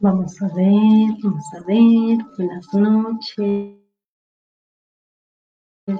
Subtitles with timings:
[0.00, 2.18] Vamos a ver, vamos a ver.
[2.36, 3.74] Buenas noches.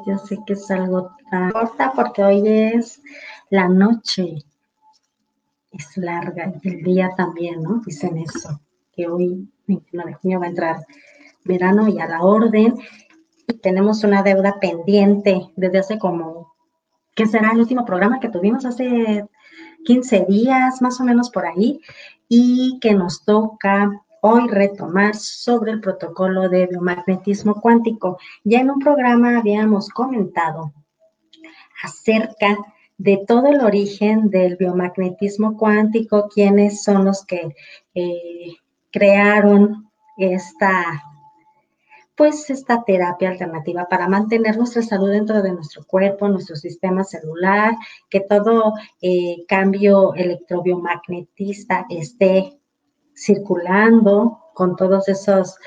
[0.07, 3.03] Ya sé que es algo tan corta porque hoy es
[3.51, 4.45] la noche.
[5.73, 7.81] Es larga y el día también, ¿no?
[7.85, 8.61] Dicen eso,
[8.93, 10.87] que hoy, 29 de junio, va a entrar
[11.45, 12.77] verano y a la orden.
[13.49, 16.55] Y tenemos una deuda pendiente desde hace como,
[17.17, 19.27] ¿qué será el último programa que tuvimos hace
[19.85, 21.81] 15 días, más o menos por ahí?
[22.29, 28.19] Y que nos toca hoy retomar sobre el protocolo de biomagnetismo cuántico.
[28.45, 30.73] Ya en un programa habíamos comentado
[31.83, 32.57] acerca
[32.99, 37.55] de todo el origen del biomagnetismo cuántico, quiénes son los que
[37.95, 38.57] eh,
[38.91, 41.03] crearon esta,
[42.19, 47.77] pues esta terapia alternativa para mantener nuestra salud dentro de nuestro cuerpo, nuestro sistema celular,
[48.11, 52.59] que todo eh, cambio electrobiomagnetista esté
[53.15, 55.59] circulando con todos esos,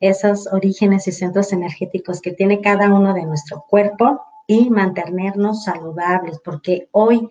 [0.00, 6.40] esos orígenes y centros energéticos que tiene cada uno de nuestro cuerpo y mantenernos saludables,
[6.44, 7.28] porque hoy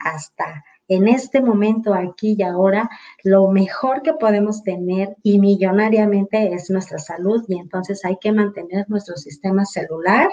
[0.00, 2.88] hasta en este momento, aquí y ahora,
[3.24, 8.88] lo mejor que podemos tener y millonariamente es nuestra salud y entonces hay que mantener
[8.88, 10.28] nuestro sistema celular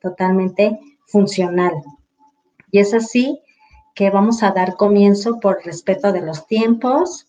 [0.00, 1.72] totalmente funcional.
[2.70, 3.40] Y es así
[3.94, 7.28] que vamos a dar comienzo por respeto de los tiempos,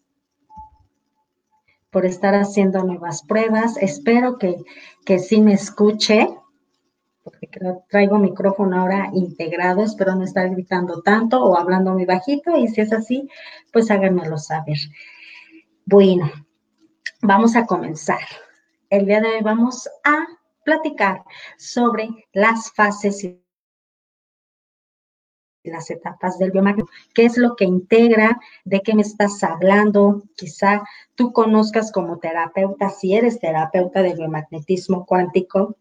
[1.91, 3.77] por estar haciendo nuevas pruebas.
[3.77, 4.57] Espero que,
[5.05, 6.27] que sí me escuche,
[7.89, 12.81] traigo micrófono ahora integrado, espero no estar gritando tanto o hablando muy bajito, y si
[12.81, 13.29] es así,
[13.71, 14.77] pues háganmelo saber.
[15.85, 16.31] Bueno,
[17.21, 18.21] vamos a comenzar.
[18.89, 20.25] El día de hoy vamos a
[20.63, 21.23] platicar
[21.57, 23.39] sobre las fases y
[25.63, 30.83] las etapas del biomagnetismo, qué es lo que integra, de qué me estás hablando, quizá
[31.15, 35.77] tú conozcas como terapeuta, si eres terapeuta de biomagnetismo cuántico,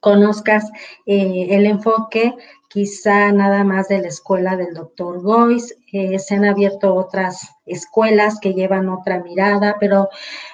[0.00, 0.70] conozcas
[1.06, 2.34] eh, el enfoque
[2.68, 8.38] quizá nada más de la escuela del doctor Boyce, eh, se han abierto otras escuelas
[8.38, 10.10] que llevan otra mirada, pero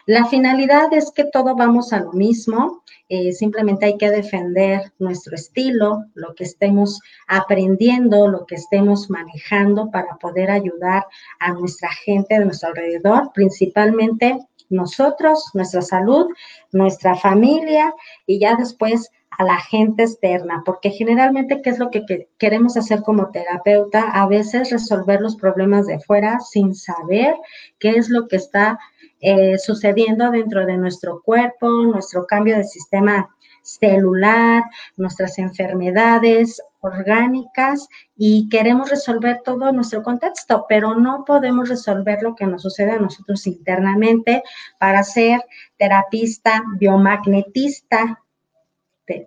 [0.07, 5.35] la finalidad es que todo vamos a lo mismo, eh, simplemente hay que defender nuestro
[5.35, 11.05] estilo, lo que estemos aprendiendo, lo que estemos manejando para poder ayudar
[11.41, 14.39] a nuestra gente de nuestro alrededor, principalmente
[14.71, 16.29] nosotros, nuestra salud,
[16.71, 17.93] nuestra familia
[18.27, 23.03] y ya después a la gente externa, porque generalmente, ¿qué es lo que, queremos hacer
[23.03, 24.11] como terapeuta?
[24.11, 27.35] A veces resolver los problemas de fuera sin saber
[27.79, 28.79] qué es lo que está
[29.21, 33.31] eh, sucediendo dentro de nuestro cuerpo, nuestro cambio de sistema
[33.63, 34.65] celular,
[34.97, 42.47] nuestras enfermedades orgánicas y queremos resolver todo nuestro contexto, pero no podemos resolver lo que
[42.47, 44.43] nos sucede a nosotros internamente
[44.79, 45.43] para ser
[45.79, 48.19] terapista biomagnetista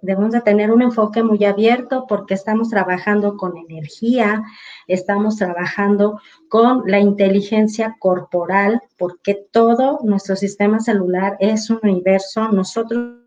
[0.01, 4.44] debemos de tener un enfoque muy abierto porque estamos trabajando con energía,
[4.88, 6.19] estamos trabajando
[6.50, 13.25] con la inteligencia corporal, porque todo nuestro sistema celular es un universo, nosotros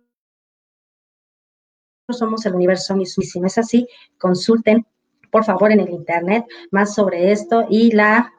[2.08, 3.22] somos el universo mismo.
[3.22, 3.86] Y si no es así,
[4.19, 4.86] consulten,
[5.30, 8.32] por favor, en el Internet más sobre esto y la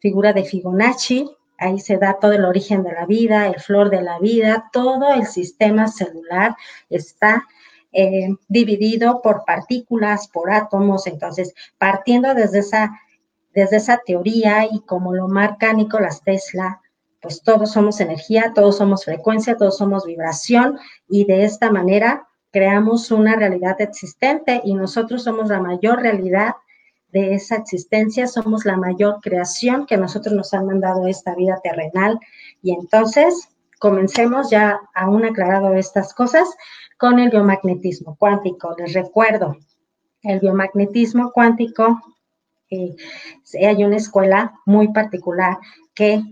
[0.00, 1.35] figura de Fibonacci.
[1.58, 5.12] Ahí se da todo el origen de la vida, el flor de la vida, todo
[5.12, 6.56] el sistema celular
[6.90, 7.44] está
[7.92, 11.06] eh, dividido por partículas, por átomos.
[11.06, 13.00] Entonces, partiendo desde esa,
[13.54, 16.80] desde esa teoría y como lo marca Nicolás Tesla,
[17.20, 20.78] pues todos somos energía, todos somos frecuencia, todos somos vibración
[21.08, 26.54] y de esta manera creamos una realidad existente y nosotros somos la mayor realidad
[27.16, 32.20] de esa existencia, somos la mayor creación que nosotros nos han mandado esta vida terrenal.
[32.60, 36.46] Y entonces, comencemos ya aún aclarado estas cosas
[36.98, 38.74] con el biomagnetismo cuántico.
[38.76, 39.56] Les recuerdo,
[40.20, 42.02] el biomagnetismo cuántico,
[42.70, 42.94] eh,
[43.66, 45.56] hay una escuela muy particular
[45.94, 46.22] que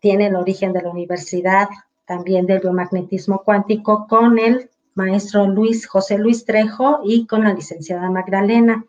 [0.00, 1.68] tiene el origen de la universidad
[2.04, 8.10] también del biomagnetismo cuántico con el maestro Luis José Luis Trejo y con la licenciada
[8.10, 8.84] Magdalena.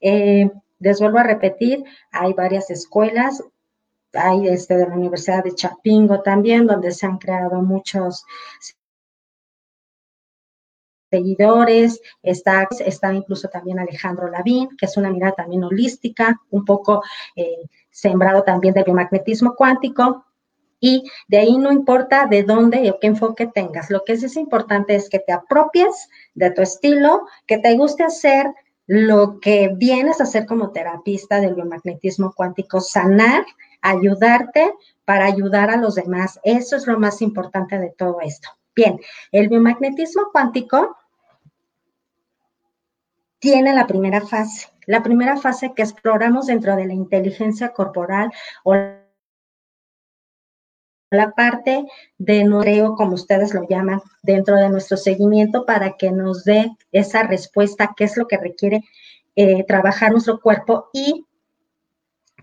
[0.00, 3.42] Eh, les vuelvo a repetir, hay varias escuelas,
[4.12, 8.24] hay este de la Universidad de Chapingo también, donde se han creado muchos
[11.10, 17.02] seguidores, está, está incluso también Alejandro Lavín, que es una mirada también holística, un poco
[17.34, 20.26] eh, sembrado también del biomagnetismo cuántico,
[20.80, 24.36] y de ahí no importa de dónde o qué enfoque tengas, lo que es, es
[24.36, 28.46] importante es que te apropies de tu estilo, que te guste hacer
[28.88, 33.44] lo que vienes a hacer como terapista del biomagnetismo cuántico, sanar,
[33.82, 34.72] ayudarte
[35.04, 36.40] para ayudar a los demás.
[36.42, 38.48] Eso es lo más importante de todo esto.
[38.74, 38.98] Bien,
[39.30, 40.96] el biomagnetismo cuántico
[43.38, 44.68] tiene la primera fase.
[44.86, 48.32] La primera fase que exploramos dentro de la inteligencia corporal
[48.64, 48.74] o
[51.10, 51.86] la parte
[52.18, 57.22] de nuevo, como ustedes lo llaman, dentro de nuestro seguimiento para que nos dé esa
[57.22, 58.84] respuesta, qué es lo que requiere
[59.36, 61.24] eh, trabajar nuestro cuerpo y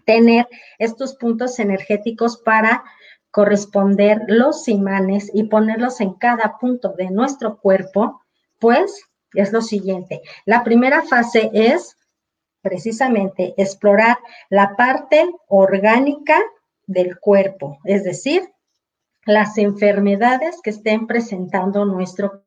[0.06, 0.48] tener
[0.80, 2.84] estos puntos energéticos para
[3.32, 8.22] corresponder los imanes y ponerlos en cada punto de nuestro cuerpo,
[8.60, 9.04] pues
[9.34, 10.22] es lo siguiente.
[10.46, 11.98] La primera fase es
[12.62, 14.18] precisamente explorar
[14.50, 16.42] la parte orgánica
[16.88, 18.55] del cuerpo, es decir,
[19.25, 22.44] las enfermedades que estén presentando nuestro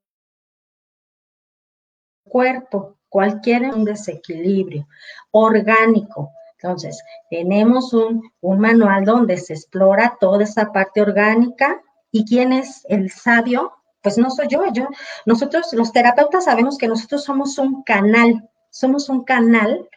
[2.24, 4.86] cuerpo, cualquier un desequilibrio
[5.30, 6.30] orgánico.
[6.52, 11.82] Entonces, tenemos un, un, manual donde se explora toda esa parte orgánica.
[12.10, 13.72] Y quién es el sabio,
[14.02, 14.88] pues no soy yo, yo,
[15.26, 19.88] nosotros los terapeutas sabemos que nosotros somos un canal, somos un canal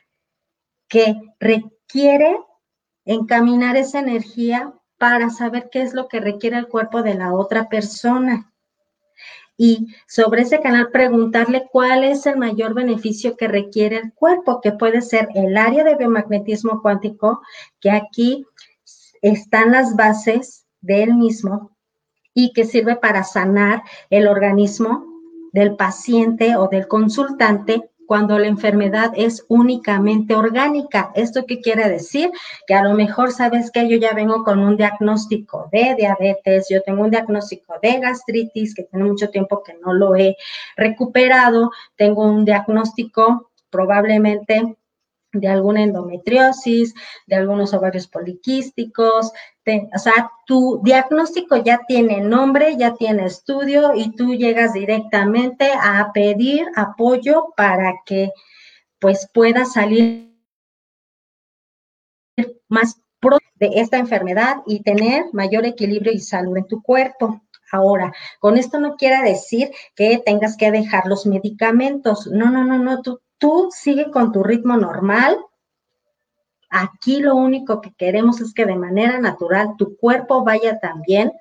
[0.90, 2.38] que requiere
[3.06, 7.70] encaminar esa energía para saber qué es lo que requiere el cuerpo de la otra
[7.70, 8.54] persona.
[9.58, 14.74] Y sobre ese canal preguntarle cuál es el mayor beneficio que requiere el cuerpo, que
[14.74, 17.42] puede ser el área de biomagnetismo cuántico,
[17.80, 18.46] que aquí
[19.24, 21.76] están las bases del mismo
[22.36, 23.82] y que sirve para sanar
[24.12, 25.04] el organismo
[25.52, 31.14] del paciente o del consultante cuando la enfermedad es únicamente orgánica.
[31.16, 32.30] ¿Esto qué quiere decir?
[32.68, 36.82] Que a lo mejor sabes que yo ya vengo con un diagnóstico de diabetes, yo
[36.82, 40.36] tengo un diagnóstico de gastritis, que tiene mucho tiempo que no lo he
[40.76, 44.76] recuperado, tengo un diagnóstico probablemente
[45.32, 46.94] de alguna endometriosis,
[47.28, 49.32] de algunos ovarios poliquísticos,
[49.94, 56.12] o sea, tu diagnóstico ya tiene nombre, ya tiene estudio y tú llegas directamente a
[56.14, 58.32] pedir apoyo para que
[59.00, 60.32] pues pueda salir
[62.68, 67.42] más pro de esta enfermedad y tener mayor equilibrio y salud en tu cuerpo.
[67.72, 72.28] Ahora, con esto no quiere decir que tengas que dejar los medicamentos.
[72.28, 75.36] No, no, no, no, tú tú sigue con tu ritmo normal.
[76.72, 81.34] Aquí lo único que queremos es que de manera natural tu cuerpo vaya también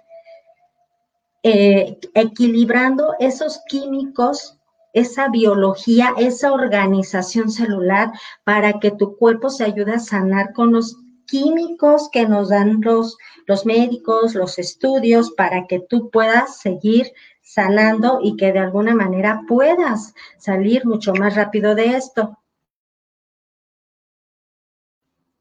[1.45, 4.59] eh, equilibrando esos químicos,
[4.93, 8.11] esa biología, esa organización celular
[8.43, 10.97] para que tu cuerpo se ayude a sanar con los
[11.27, 13.17] químicos que nos dan los,
[13.47, 19.43] los médicos, los estudios, para que tú puedas seguir sanando y que de alguna manera
[19.47, 22.37] puedas salir mucho más rápido de esto.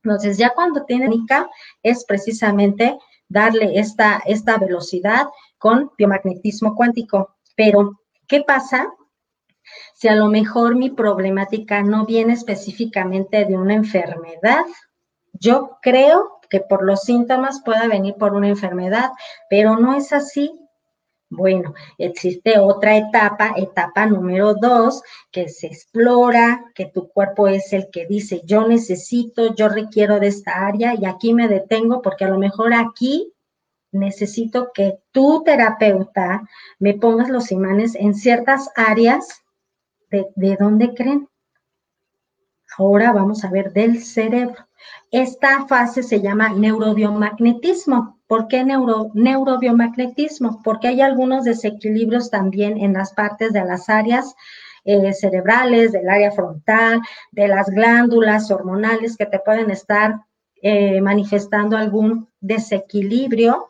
[0.04, 1.10] Entonces, ya cuando tiene
[1.84, 2.98] es precisamente
[3.28, 7.36] darle esta, esta velocidad con biomagnetismo cuántico.
[7.56, 8.92] Pero, ¿qué pasa
[9.94, 14.66] si a lo mejor mi problemática no viene específicamente de una enfermedad?
[15.34, 19.12] Yo creo que por los síntomas pueda venir por una enfermedad,
[19.50, 20.52] pero no es así.
[21.32, 27.90] Bueno, existe otra etapa, etapa número dos, que se explora, que tu cuerpo es el
[27.92, 32.30] que dice, yo necesito, yo requiero de esta área y aquí me detengo porque a
[32.30, 33.32] lo mejor aquí
[33.92, 36.42] necesito que tu terapeuta
[36.80, 39.44] me pongas los imanes en ciertas áreas
[40.10, 41.29] de, de donde creen.
[42.78, 44.68] Ahora vamos a ver del cerebro.
[45.12, 48.20] Esta fase se llama neurobiomagnetismo.
[48.28, 50.62] ¿Por qué neuro, neurobiomagnetismo?
[50.64, 54.36] Porque hay algunos desequilibrios también en las partes de las áreas
[54.86, 60.22] eh, cerebrales, del área frontal, de las glándulas hormonales que te pueden estar
[60.62, 63.69] eh, manifestando algún desequilibrio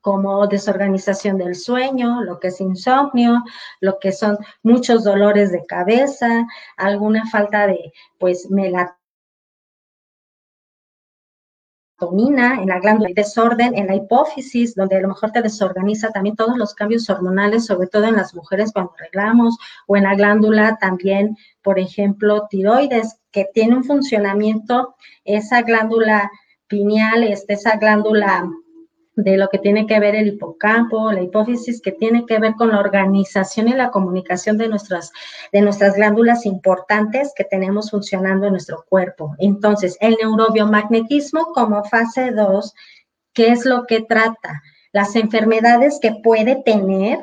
[0.00, 3.42] como desorganización del sueño, lo que es insomnio,
[3.80, 8.98] lo que son muchos dolores de cabeza, alguna falta de pues melatonina
[12.62, 16.56] en la glándula, desorden en la hipófisis, donde a lo mejor te desorganiza también todos
[16.56, 21.36] los cambios hormonales, sobre todo en las mujeres cuando arreglamos, o en la glándula también,
[21.62, 26.30] por ejemplo, tiroides, que tiene un funcionamiento, esa glándula
[26.68, 28.48] pineal, este, esa glándula
[29.18, 32.68] de lo que tiene que ver el hipocampo, la hipófisis, que tiene que ver con
[32.68, 35.10] la organización y la comunicación de nuestras,
[35.52, 39.34] de nuestras glándulas importantes que tenemos funcionando en nuestro cuerpo.
[39.38, 42.72] Entonces, el neurobiomagnetismo como fase 2,
[43.32, 44.62] ¿qué es lo que trata?
[44.92, 47.18] Las enfermedades que puede tener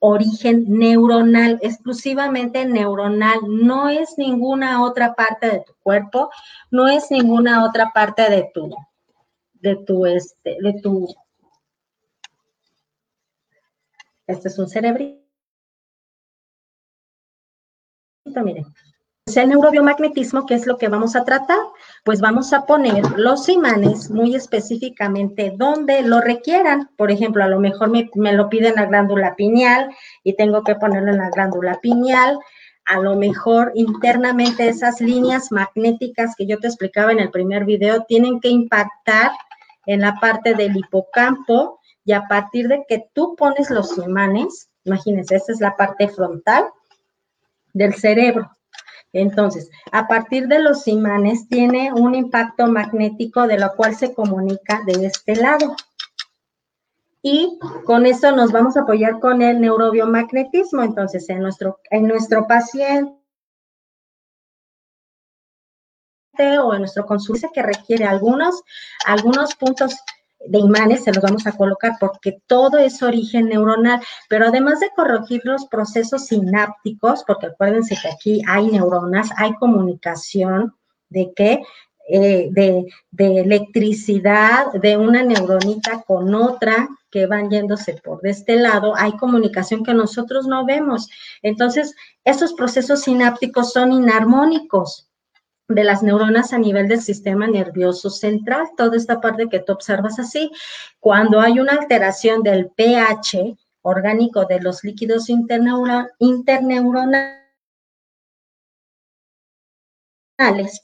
[0.00, 6.28] origen neuronal, exclusivamente neuronal, no es ninguna otra parte de tu cuerpo,
[6.70, 8.68] no es ninguna otra parte de tu,
[9.64, 11.08] de tu, este, de tu,
[14.26, 15.24] este es un cerebrito,
[18.44, 18.66] miren.
[19.34, 21.58] El neurobiomagnetismo, ¿qué es lo que vamos a tratar?
[22.04, 26.90] Pues vamos a poner los imanes muy específicamente donde lo requieran.
[26.98, 29.90] Por ejemplo, a lo mejor me, lo piden la glándula pineal
[30.24, 32.38] y tengo que ponerlo en la glándula pineal.
[32.84, 38.04] A lo mejor internamente esas líneas magnéticas que yo te explicaba en el primer video
[38.04, 39.30] tienen que impactar
[39.86, 45.36] en la parte del hipocampo y a partir de que tú pones los imanes, imagínense,
[45.36, 46.64] esta es la parte frontal
[47.72, 48.50] del cerebro
[49.14, 54.82] entonces, a partir de los imanes tiene un impacto magnético de lo cual se comunica
[54.84, 55.76] de este lado.
[57.22, 60.82] Y con eso nos vamos a apoyar con el neurobiomagnetismo.
[60.82, 63.14] Entonces, en nuestro, en nuestro paciente
[66.38, 68.62] o en nuestro consulta que requiere algunos,
[69.06, 69.94] algunos puntos
[70.46, 74.90] de imanes se los vamos a colocar porque todo es origen neuronal, pero además de
[74.94, 80.74] corregir los procesos sinápticos, porque acuérdense que aquí hay neuronas, hay comunicación
[81.08, 81.62] de qué,
[82.08, 88.94] eh, de, de, electricidad de una neuronita con otra que van yéndose por este lado,
[88.96, 91.08] hay comunicación que nosotros no vemos.
[91.42, 95.08] Entonces, esos procesos sinápticos son inarmónicos
[95.68, 100.18] de las neuronas a nivel del sistema nervioso central, toda esta parte que tú observas
[100.18, 100.50] así.
[101.00, 107.40] Cuando hay una alteración del pH orgánico de los líquidos interneuronales,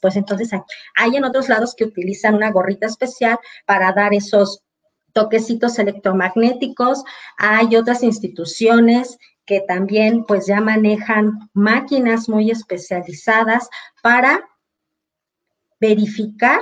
[0.01, 0.49] pues entonces
[0.95, 4.63] hay en otros lados que utilizan una gorrita especial para dar esos
[5.13, 7.03] toquecitos electromagnéticos.
[7.37, 13.69] Hay otras instituciones que también pues ya manejan máquinas muy especializadas
[14.01, 14.47] para
[15.81, 16.61] verificar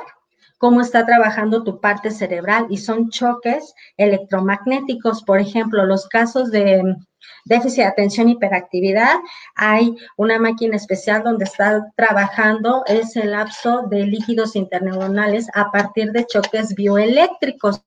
[0.58, 5.24] cómo está trabajando tu parte cerebral y son choques electromagnéticos.
[5.24, 6.84] Por ejemplo, los casos de
[7.46, 9.16] déficit de atención y hiperactividad,
[9.56, 16.26] hay una máquina especial donde está trabajando ese lapso de líquidos interneuronales a partir de
[16.26, 17.82] choques bioeléctricos.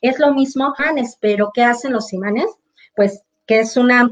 [0.00, 2.46] Es lo mismo imanes, pero ¿qué hacen los imanes?
[2.94, 4.08] Pues que es una,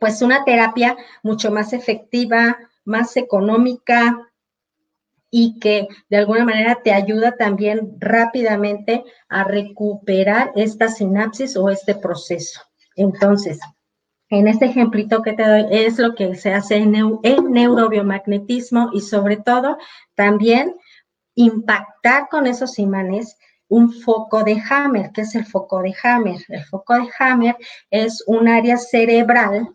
[0.00, 4.28] pues una terapia mucho más efectiva, más económica
[5.30, 11.94] y que de alguna manera te ayuda también rápidamente a recuperar esta sinapsis o este
[11.94, 12.60] proceso.
[12.96, 13.58] Entonces,
[14.28, 16.92] en este ejemplito que te doy es lo que se hace en,
[17.50, 19.78] neurobiomagnetismo y sobre todo
[20.14, 20.74] también
[21.34, 23.36] impactar con esos imanes
[23.68, 25.12] un foco de Hammer.
[25.12, 26.40] ¿Qué es el foco de Hammer?
[26.48, 27.56] El foco de Hammer
[27.90, 29.68] es un área cerebral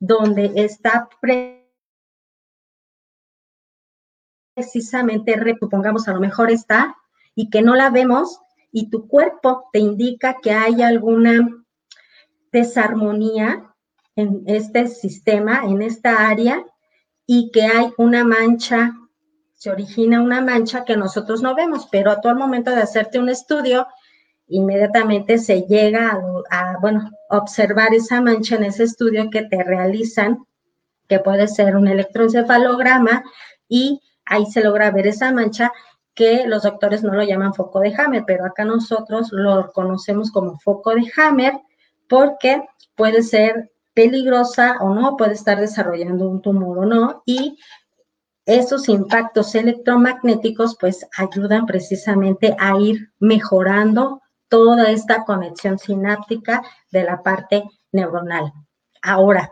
[0.00, 1.08] donde está
[4.54, 6.96] precisamente, supongamos, a lo mejor está
[7.34, 8.40] y que no la vemos
[8.72, 11.48] y tu cuerpo te indica que hay alguna
[12.52, 13.74] desarmonía
[14.16, 16.64] en este sistema, en esta área,
[17.26, 18.92] y que hay una mancha,
[19.54, 23.28] se origina una mancha que nosotros no vemos, pero a todo momento de hacerte un
[23.28, 23.86] estudio,
[24.46, 26.20] inmediatamente se llega
[26.50, 30.44] a, bueno, observar esa mancha en ese estudio que te realizan,
[31.08, 33.24] que puede ser un electroencefalograma,
[33.68, 35.72] y ahí se logra ver esa mancha
[36.14, 40.58] que los doctores no lo llaman foco de Hammer, pero acá nosotros lo conocemos como
[40.58, 41.54] foco de Hammer
[42.08, 42.62] porque
[42.94, 47.58] puede ser peligrosa o no, puede estar desarrollando un tumor o no, y
[48.46, 57.22] esos impactos electromagnéticos pues ayudan precisamente a ir mejorando toda esta conexión sináptica de la
[57.22, 58.52] parte neuronal.
[59.02, 59.50] Ahora,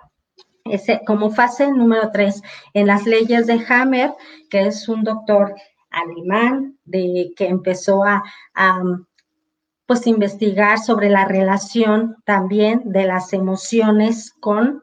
[0.64, 2.42] ese, como fase número tres,
[2.74, 4.12] en las leyes de Hammer,
[4.50, 5.54] que es un doctor
[5.90, 8.22] alemán de, que empezó a,
[9.86, 14.82] pues investigar sobre la relación también de las emociones con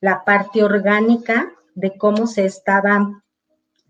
[0.00, 3.22] la parte orgánica, de cómo se estaba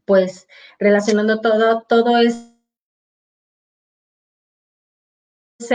[0.04, 0.46] pues
[0.78, 2.50] relacionando todo, todo ese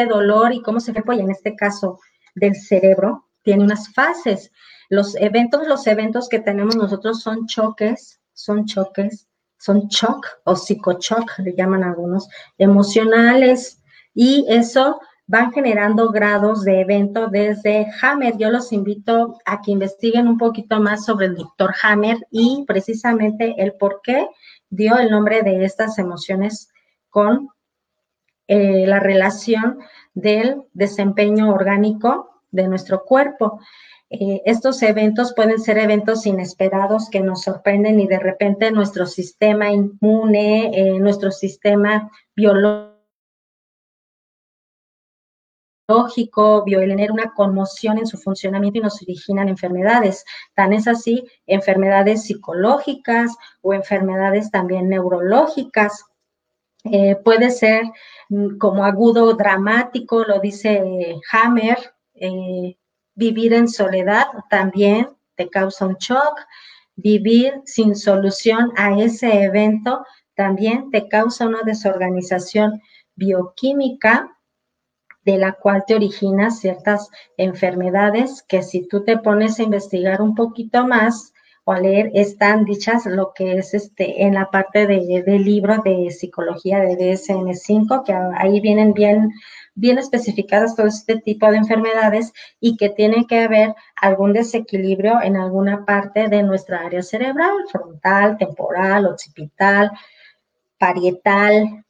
[0.06, 2.00] dolor y cómo se fue, en este caso
[2.36, 4.52] del cerebro, tiene unas fases.
[4.90, 11.38] Los eventos, los eventos que tenemos nosotros son choques, son choques, son shock o psicochoc,
[11.40, 13.82] le llaman algunos, emocionales,
[14.14, 18.38] y eso van generando grados de evento desde Hammer.
[18.38, 23.56] Yo los invito a que investiguen un poquito más sobre el doctor Hammer y precisamente
[23.58, 24.28] el por qué
[24.70, 26.70] dio el nombre de estas emociones
[27.10, 27.50] con
[28.48, 29.80] eh, la relación
[30.14, 33.60] del desempeño orgánico de nuestro cuerpo.
[34.14, 39.72] Eh, estos eventos pueden ser eventos inesperados que nos sorprenden y de repente nuestro sistema
[39.72, 42.92] inmune, eh, nuestro sistema biológico,
[46.66, 50.26] tener una conmoción en su funcionamiento y nos originan enfermedades.
[50.56, 56.04] Tan es así, enfermedades psicológicas o enfermedades también neurológicas.
[56.84, 57.86] Eh, puede ser
[58.28, 61.78] mm, como agudo dramático, lo dice Hammer,
[63.16, 66.40] Vivir en soledad también te causa un shock.
[66.96, 72.82] Vivir sin solución a ese evento también te causa una desorganización
[73.16, 74.38] bioquímica
[75.24, 80.36] de la cual te origina ciertas enfermedades que si tú te pones a investigar un
[80.36, 85.24] poquito más o a leer, están dichas lo que es este en la parte de,
[85.24, 89.32] del libro de psicología de DSM5, que ahí vienen bien
[89.74, 95.38] bien especificadas todo este tipo de enfermedades y que tiene que haber algún desequilibrio en
[95.38, 99.92] alguna parte de nuestra área cerebral, frontal, temporal, occipital,
[100.78, 101.86] parietal.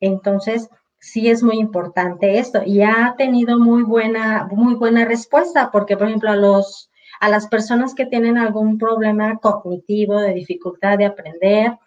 [0.00, 0.68] Entonces,
[0.98, 6.08] sí es muy importante esto y ha tenido muy buena, muy buena respuesta porque, por
[6.08, 6.90] ejemplo, a los
[7.20, 11.78] a las personas que tienen algún problema cognitivo, de dificultad de aprender,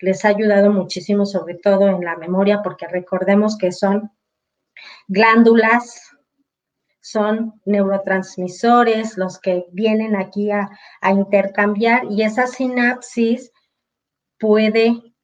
[0.00, 4.10] les ha ayudado muchísimo, sobre todo en la memoria, porque recordemos que son
[5.08, 6.08] glándulas,
[7.10, 10.68] son neurotransmisores los que vienen aquí a,
[11.10, 13.50] intercambiar y esa sinapsis
[14.38, 15.14] puede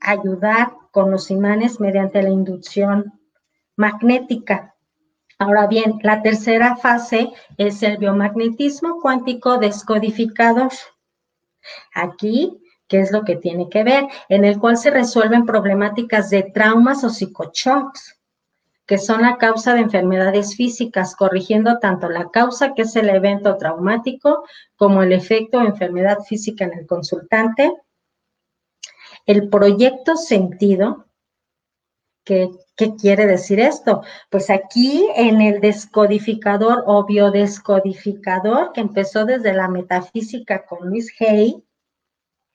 [0.00, 3.20] ayudar con los imanes mediante la inducción
[3.76, 4.74] magnética.
[5.38, 10.72] Ahora bien, la tercera fase es el biomagnetismo cuántico descodificador.
[11.94, 12.58] Aquí,
[12.88, 14.06] ¿qué es lo que tiene que ver?
[14.30, 18.21] En el cual se resuelven problemáticas de traumas o psicoshocks
[18.92, 23.56] que son la causa de enfermedades físicas, corrigiendo tanto la causa, que es el evento
[23.56, 24.44] traumático,
[24.76, 27.72] como el efecto de enfermedad física en el consultante.
[29.24, 31.06] El proyecto sentido,
[32.22, 34.02] ¿qué, ¿qué quiere decir esto?
[34.28, 41.64] Pues aquí en el descodificador o biodescodificador, que empezó desde la metafísica con Luis Hay,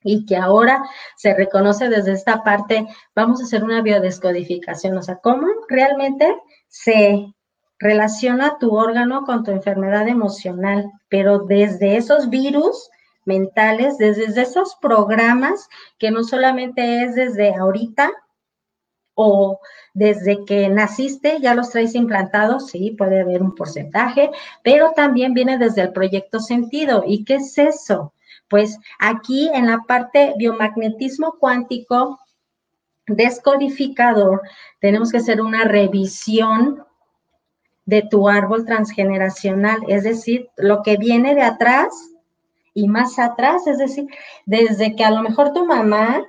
[0.07, 0.83] y que ahora
[1.17, 6.33] se reconoce desde esta parte, vamos a hacer una biodescodificación, o sea, cómo realmente
[6.69, 7.33] se
[7.77, 12.89] relaciona tu órgano con tu enfermedad emocional, pero desde esos virus
[13.25, 15.67] mentales, desde esos programas
[15.99, 18.09] que no solamente es desde ahorita
[19.13, 19.59] o
[19.93, 24.31] desde que naciste, ya los traes implantados, sí, puede haber un porcentaje,
[24.63, 27.03] pero también viene desde el proyecto sentido.
[27.05, 28.13] ¿Y qué es eso?
[28.49, 32.19] Pues aquí en la parte biomagnetismo cuántico
[33.07, 34.41] descodificador,
[34.79, 36.86] tenemos que hacer una revisión
[37.86, 41.88] de tu árbol transgeneracional, es decir, lo que viene de atrás
[42.73, 44.07] y más atrás, es decir,
[44.45, 46.21] desde que a lo mejor tu mamá,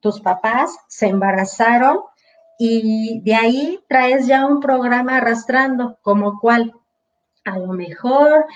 [0.00, 2.00] tus papás se embarazaron
[2.58, 6.72] y de ahí traes ya un programa arrastrando, como cuál,
[7.44, 8.46] a lo mejor,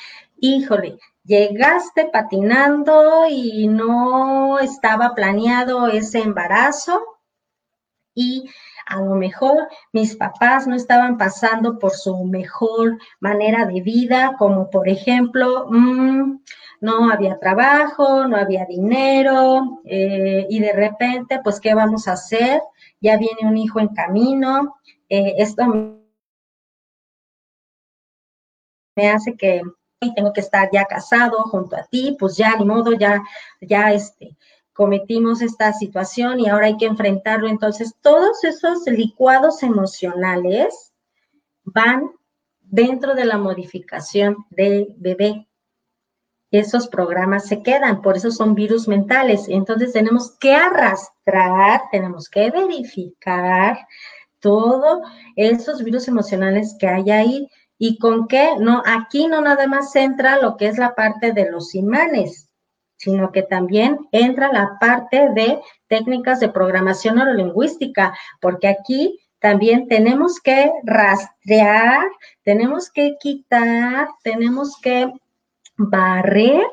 [0.40, 7.02] híjole, llegaste patinando y no estaba planeado ese embarazo
[8.14, 8.48] y
[8.86, 14.70] a lo mejor mis papás no estaban pasando por su mejor manera de vida, como
[14.70, 16.40] por ejemplo, mm,
[16.80, 22.62] no había trabajo, no había dinero eh, y de repente, pues, ¿qué vamos a hacer?
[23.00, 24.76] Ya viene un hijo en camino,
[25.10, 25.66] eh, esto
[28.96, 29.62] me hace que
[30.00, 33.22] y tengo que estar ya casado junto a ti, pues ya ni modo, ya,
[33.60, 34.36] ya este,
[34.72, 37.48] cometimos esta situación y ahora hay que enfrentarlo.
[37.48, 40.92] Entonces, todos esos licuados emocionales
[41.64, 42.10] van
[42.60, 45.46] dentro de la modificación del bebé.
[46.50, 49.48] Esos programas se quedan, por eso son virus mentales.
[49.48, 53.78] Entonces tenemos que arrastrar, tenemos que verificar
[54.40, 55.00] todos
[55.36, 58.56] esos virus emocionales que hay ahí ¿Y con qué?
[58.58, 62.50] No, aquí no nada más entra lo que es la parte de los imanes,
[62.96, 70.40] sino que también entra la parte de técnicas de programación neurolingüística, porque aquí también tenemos
[70.40, 72.08] que rastrear,
[72.42, 75.12] tenemos que quitar, tenemos que
[75.76, 76.66] barrer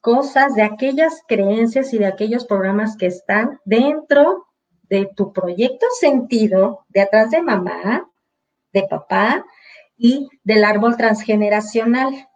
[0.00, 4.46] cosas de aquellas creencias y de aquellos programas que están dentro
[4.84, 8.08] de tu proyecto sentido, de atrás de mamá,
[8.72, 9.44] de papá,
[9.96, 12.28] y del árbol transgeneracional.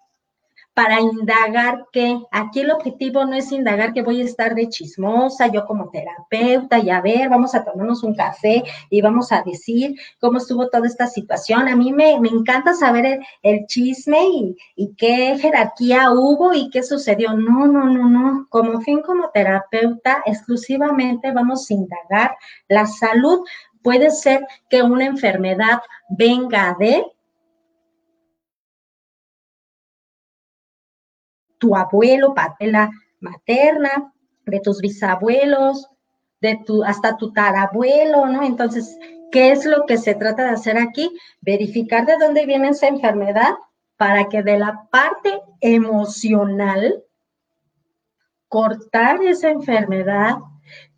[0.75, 5.49] para indagar que aquí el objetivo no es indagar que voy a estar de chismosa,
[5.49, 9.97] yo como terapeuta, y a ver, vamos a tomarnos un café y vamos a decir
[10.21, 11.67] cómo estuvo toda esta situación.
[11.67, 17.35] A mí me, encanta saber el, chisme y, y, qué jerarquía hubo y qué sucedió.
[17.35, 18.47] No, no, no, no.
[18.49, 22.37] Como fin, como terapeuta, exclusivamente vamos a indagar
[22.69, 23.41] la salud.
[23.83, 27.05] Puede ser que una enfermedad venga de
[31.59, 32.91] tu abuelo, patela
[33.21, 34.13] materna,
[34.47, 35.89] de tus bisabuelos,
[36.41, 38.43] de tu, hasta tu tarabuelo, ¿no?
[38.43, 38.99] Entonces,
[39.31, 41.11] ¿qué es lo que se trata de hacer aquí?
[41.41, 43.55] Verificar de dónde viene esa enfermedad
[43.97, 47.05] para que de la parte emocional,
[48.49, 50.37] cortar esa enfermedad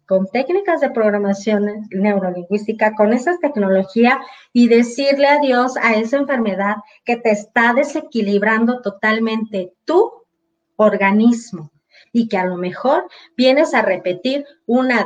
[0.06, 4.20] con técnicas de programación neurolingüística, con esa tecnología
[4.52, 10.19] y decirle adiós a esa enfermedad que te está desequilibrando totalmente tú
[10.80, 11.70] organismo
[12.12, 15.04] y que a lo mejor vienes a repetir una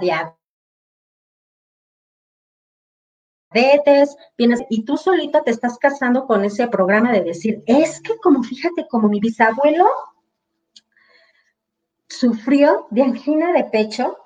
[3.53, 8.17] diabetes, vienes y tú solito te estás casando con ese programa de decir, es que
[8.19, 9.87] como fíjate, como mi bisabuelo
[12.09, 14.17] sufrió de angina de pecho,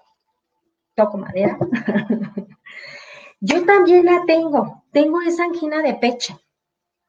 [0.95, 1.59] toco madera,
[3.41, 6.39] yo también la tengo, tengo esa angina de pecho.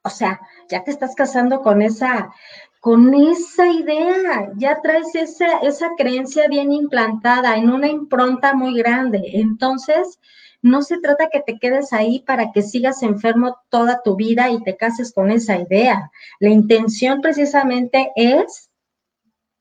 [0.02, 2.32] O sea, ya te estás casando con esa,
[2.80, 9.20] con esa idea, ya traes esa, esa creencia bien implantada en una impronta muy grande.
[9.34, 10.18] Entonces,
[10.62, 14.62] no se trata que te quedes ahí para que sigas enfermo toda tu vida y
[14.62, 16.10] te cases con esa idea.
[16.38, 18.70] La intención precisamente es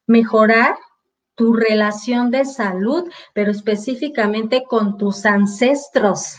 [0.07, 0.75] mejorar
[1.35, 6.37] tu relación de salud, pero específicamente con tus ancestros.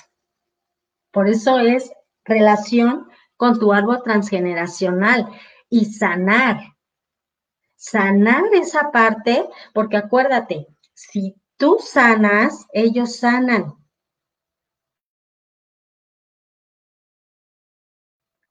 [1.10, 1.90] Por eso es
[2.24, 5.28] relación con tu árbol transgeneracional
[5.70, 6.69] y sanar.
[7.80, 13.74] Sanar esa parte, porque acuérdate, si tú sanas, ellos sanan.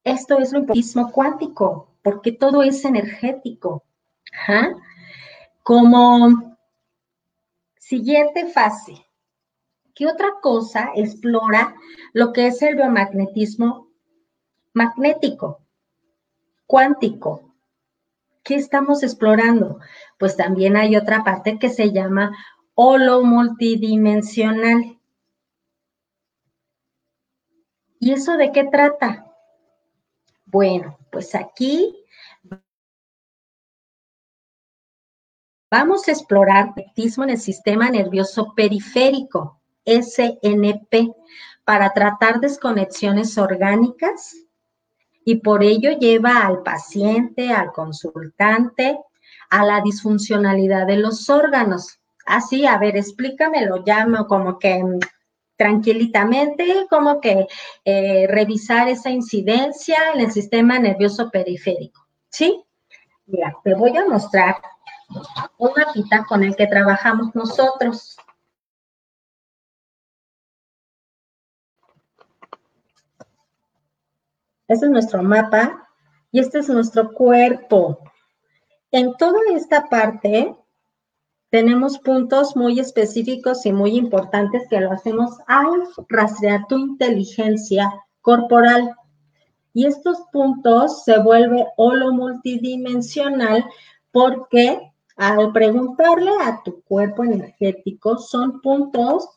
[0.04, 3.84] Esto es lo importante cuántico, porque todo es energético.
[5.62, 6.58] Como
[7.78, 9.06] siguiente fase,
[9.94, 11.76] ¿qué otra cosa explora
[12.14, 13.92] lo que es el biomagnetismo
[14.74, 15.62] magnético?
[16.66, 17.49] cuántico.
[18.44, 19.80] ¿Qué estamos explorando?
[20.18, 22.36] Pues también hay otra parte que se llama
[22.74, 24.98] holo multidimensional.
[28.00, 29.26] ¿Y eso de qué trata?
[30.46, 31.96] Bueno, pues aquí
[35.70, 41.14] vamos a explorar magnetismo en el sistema nervioso periférico, SNP,
[41.66, 44.49] para tratar desconexiones orgánicas
[45.30, 48.98] y por ello lleva al paciente, al consultante,
[49.52, 52.00] a la disfuncionalidad de los órganos.
[52.26, 54.82] Así, a ver, explícamelo, llamo como que
[55.56, 57.46] tranquilitamente, como que
[57.86, 62.08] eh, revisar esa incidencia en el sistema nervioso periférico.
[62.30, 62.64] ¿Sí?
[63.28, 64.56] Mira, te voy a mostrar
[65.60, 68.18] un mapita con el que trabajamos nosotros.
[74.70, 75.90] Este es nuestro mapa
[76.32, 78.00] y este es nuestro cuerpo.
[78.92, 80.56] En toda esta parte
[81.50, 88.96] tenemos puntos muy específicos y muy importantes que lo hacemos al rastrear tu inteligencia corporal.
[89.74, 93.66] Y estos puntos se vuelve holo multidimensional
[94.12, 94.80] porque
[95.16, 99.28] al preguntarle a tu cuerpo energético son puntos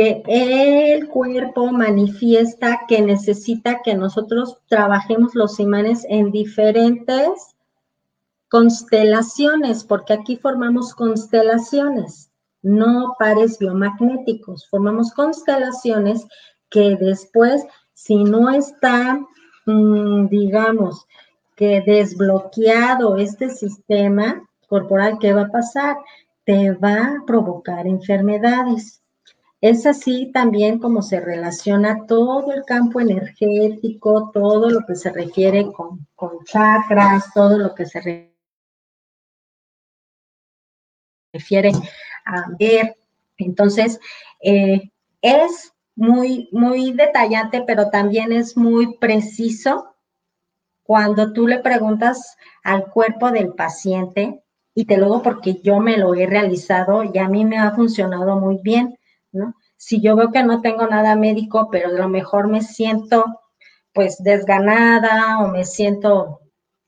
[0.00, 7.54] que el cuerpo manifiesta que necesita que nosotros trabajemos los imanes en diferentes
[8.48, 12.30] constelaciones, porque aquí formamos constelaciones,
[12.62, 16.26] no pares biomagnéticos, formamos constelaciones
[16.70, 19.20] que después, si no está,
[19.66, 21.06] mm, digamos,
[21.56, 25.98] que desbloqueado este sistema corporal, ¿qué va a pasar?
[26.46, 28.99] Te va a provocar enfermedades.
[29.60, 35.70] Es así también como se relaciona todo el campo energético, todo lo que se refiere
[35.70, 36.06] con,
[36.44, 38.32] chakras, todo lo que se
[41.32, 41.72] refiere
[42.24, 42.96] a ver.
[43.36, 44.00] Entonces,
[44.40, 49.94] eh, es muy, muy detallante, pero también es muy preciso
[50.82, 54.42] cuando tú le preguntas al cuerpo del paciente,
[54.74, 57.72] y te lo digo porque yo me lo he realizado y a mí me ha
[57.72, 58.96] funcionado muy bien
[59.76, 63.24] si yo veo que no tengo nada médico, pero a lo mejor me siento
[63.92, 66.40] pues desganada o me siento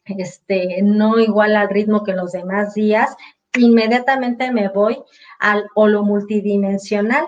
[0.04, 3.16] este, no igual al ritmo que los demás días,
[3.56, 5.02] inmediatamente me voy
[5.38, 7.26] al holo multidimensional.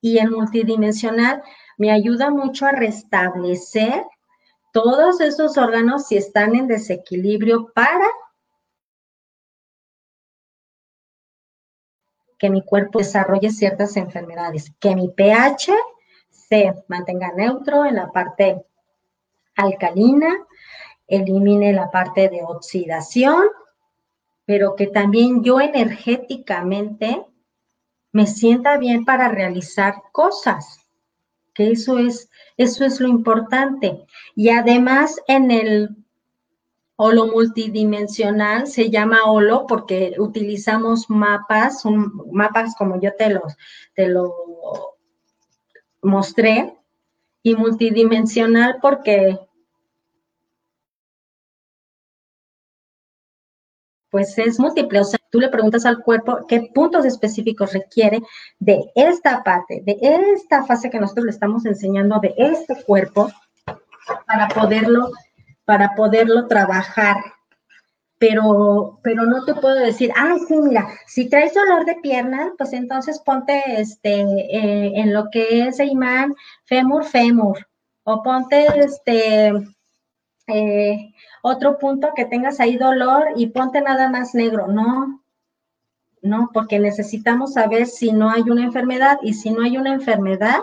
[0.00, 1.42] Y el multidimensional
[1.78, 4.04] me ayuda mucho a restablecer
[4.72, 8.06] todos esos órganos si están en desequilibrio para
[12.42, 15.72] que mi cuerpo desarrolle ciertas enfermedades, que mi pH
[16.28, 18.64] se mantenga neutro en la parte
[19.54, 20.44] alcalina,
[21.06, 23.44] elimine la parte de oxidación,
[24.44, 27.24] pero que también yo energéticamente
[28.10, 30.80] me sienta bien para realizar cosas,
[31.54, 34.04] que eso es, eso es lo importante.
[34.34, 36.01] Y además en el
[36.96, 41.82] holo multidimensional se llama holo porque utilizamos mapas,
[42.30, 43.56] mapas como yo te los,
[43.94, 44.34] te lo
[46.02, 46.76] mostré,
[47.42, 49.38] y multidimensional porque
[54.10, 55.00] pues es múltiple.
[55.00, 58.20] O sea, tú le preguntas al cuerpo qué puntos específicos requiere
[58.58, 63.30] de esta parte, de esta fase que nosotros le estamos enseñando, de este cuerpo,
[64.26, 65.10] para poderlo,
[65.64, 67.16] para poderlo trabajar.
[68.18, 72.72] Pero, pero no te puedo decir, ay, sí, mira, si traes dolor de pierna, pues
[72.72, 77.66] entonces ponte este, eh, en lo que es imán, fémur, fémur,
[78.04, 79.52] o ponte este,
[80.46, 84.68] eh, otro punto que tengas ahí dolor y ponte nada más negro.
[84.68, 85.21] No,
[86.22, 90.60] no, porque necesitamos saber si no hay una enfermedad y si no hay una enfermedad,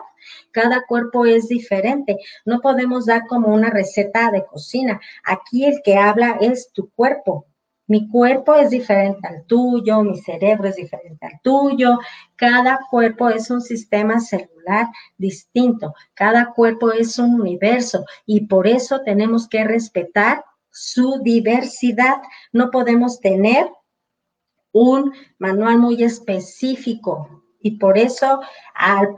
[0.52, 2.18] cada cuerpo es diferente.
[2.46, 5.02] No podemos dar como una receta de cocina.
[5.26, 7.46] Aquí el que habla es tu cuerpo.
[7.88, 11.98] Mi cuerpo es diferente al tuyo, mi cerebro es diferente al tuyo.
[12.38, 15.94] Cada cuerpo es un sistema celular distinto.
[16.14, 22.22] Cada cuerpo es un universo y por eso tenemos que respetar su diversidad.
[22.54, 23.68] No podemos tener
[24.72, 27.44] un manual muy específico.
[27.62, 28.42] Y por eso
[28.74, 29.18] al,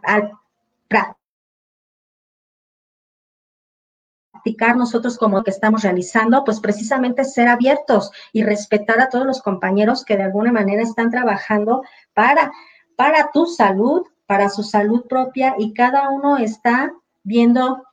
[4.34, 9.42] practicar nosotros como que estamos realizando, pues precisamente ser abiertos y respetar a todos los
[9.42, 11.84] compañeros que de alguna manera están trabajando
[12.14, 12.52] para,
[12.96, 16.92] para tu salud, para su salud propia y cada uno está
[17.24, 17.84] viendo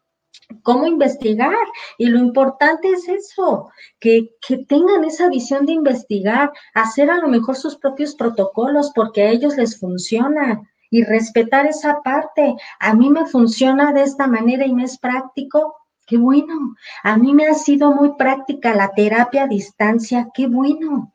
[0.62, 1.56] cómo investigar.
[1.98, 3.70] Y lo importante es eso,
[4.00, 9.22] que, que, tengan esa visión de investigar, hacer a lo mejor sus propios protocolos porque
[9.22, 12.56] a ellos les funciona y respetar esa parte.
[12.80, 15.76] A mí me funciona de esta manera y me es práctico.
[16.06, 16.74] Qué bueno.
[17.02, 20.28] A mí me ha sido muy práctica la terapia a distancia.
[20.32, 21.12] Qué bueno.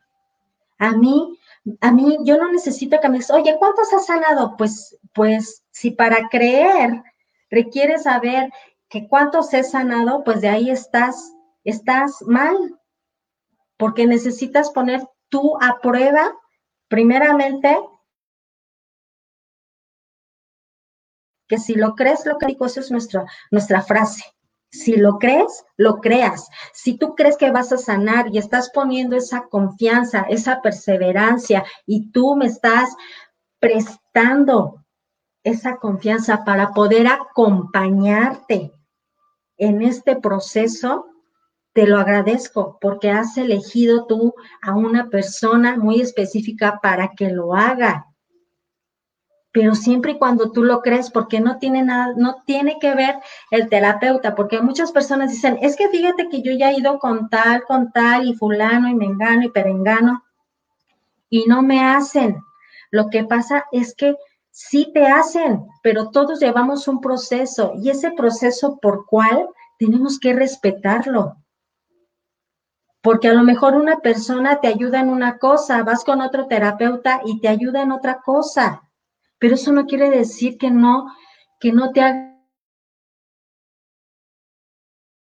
[0.77, 1.39] A mí,
[1.81, 4.55] a mí, yo no necesito que me oye, ¿cuántos has sanado?
[4.57, 7.01] Pues, pues, si para creer
[7.49, 8.51] requiere saber
[8.93, 12.79] que cuántos he sanado, pues de ahí estás, estás mal,
[13.75, 16.31] porque necesitas poner tú a prueba,
[16.89, 17.75] primeramente,
[21.47, 24.23] que si lo crees, lo que digo, eso es nuestra, nuestra frase.
[24.69, 26.47] Si lo crees, lo creas.
[26.71, 32.11] Si tú crees que vas a sanar y estás poniendo esa confianza, esa perseverancia y
[32.11, 32.95] tú me estás
[33.59, 34.85] prestando
[35.43, 38.71] esa confianza para poder acompañarte
[39.63, 41.07] en este proceso,
[41.73, 47.55] te lo agradezco porque has elegido tú a una persona muy específica para que lo
[47.55, 48.07] haga.
[49.51, 53.15] Pero siempre y cuando tú lo crees, porque no tiene nada, no tiene que ver
[53.51, 57.29] el terapeuta, porque muchas personas dicen, es que fíjate que yo ya he ido con
[57.29, 60.23] tal, con tal, y fulano, y mengano, y perengano,
[61.29, 62.41] y no me hacen.
[62.89, 64.15] Lo que pasa es que
[64.55, 69.47] Sí te hacen, pero todos llevamos un proceso y ese proceso por cual
[69.79, 71.37] tenemos que respetarlo.
[73.01, 77.21] Porque a lo mejor una persona te ayuda en una cosa, vas con otro terapeuta
[77.25, 78.83] y te ayuda en otra cosa.
[79.39, 81.07] Pero eso no quiere decir que no,
[81.59, 82.37] que no te haga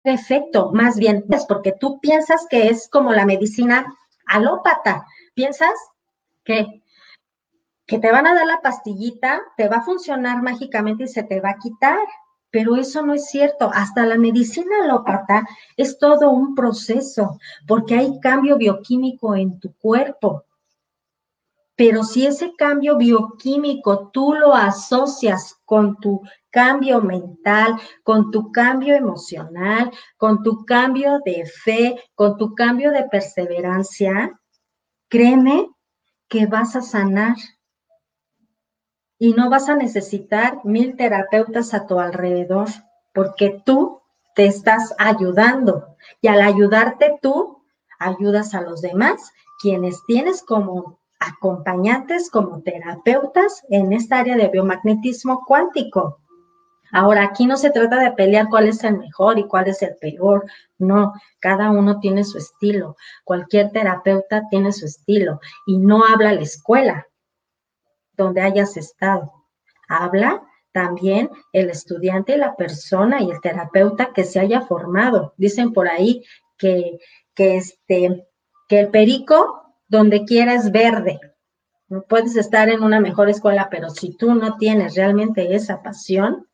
[0.05, 0.71] efecto.
[0.73, 3.85] Más bien es porque tú piensas que es como la medicina
[4.27, 5.05] alópata.
[5.35, 5.75] Piensas
[6.45, 6.83] que
[7.89, 11.41] que te van a dar la pastillita, te va a funcionar mágicamente y se te
[11.41, 11.99] va a quitar.
[12.51, 13.71] Pero eso no es cierto.
[13.73, 15.47] Hasta la medicina alópata
[15.77, 20.45] es todo un proceso, porque hay cambio bioquímico en tu cuerpo.
[21.77, 26.21] Pero si ese cambio bioquímico tú lo asocias con tu
[26.51, 33.05] cambio mental, con tu cambio emocional, con tu cambio de fe, con tu cambio de
[33.05, 34.39] perseverancia,
[35.09, 35.71] créeme
[36.29, 37.37] que vas a sanar
[39.19, 42.69] y no vas a necesitar mil terapeutas a tu alrededor,
[43.13, 44.01] porque tú
[44.35, 45.97] te estás ayudando.
[46.21, 47.63] Y al ayudarte tú,
[47.99, 55.45] ayudas a los demás, quienes tienes como acompañantes, como terapeutas en esta área de biomagnetismo
[55.45, 56.21] cuántico.
[56.93, 59.97] Ahora, aquí no se trata de pelear cuál es el mejor y cuál es el
[60.01, 60.47] peor,
[60.79, 66.41] no, cada uno tiene su estilo, cualquier terapeuta tiene su estilo y no habla la
[66.41, 67.08] escuela
[68.19, 69.33] donde hayas estado,
[69.89, 75.33] habla también el estudiante la persona y el terapeuta que se haya formado.
[75.39, 76.23] Dicen por ahí
[76.59, 76.99] que,
[77.35, 78.29] que, este,
[78.69, 81.19] que el perico donde quiera es verde.
[82.09, 86.49] Puedes estar en una mejor escuela, pero si tú no tienes realmente esa pasión,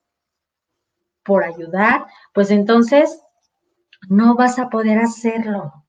[1.24, 3.20] por ayudar, pues entonces
[4.08, 5.83] no vas a poder hacerlo.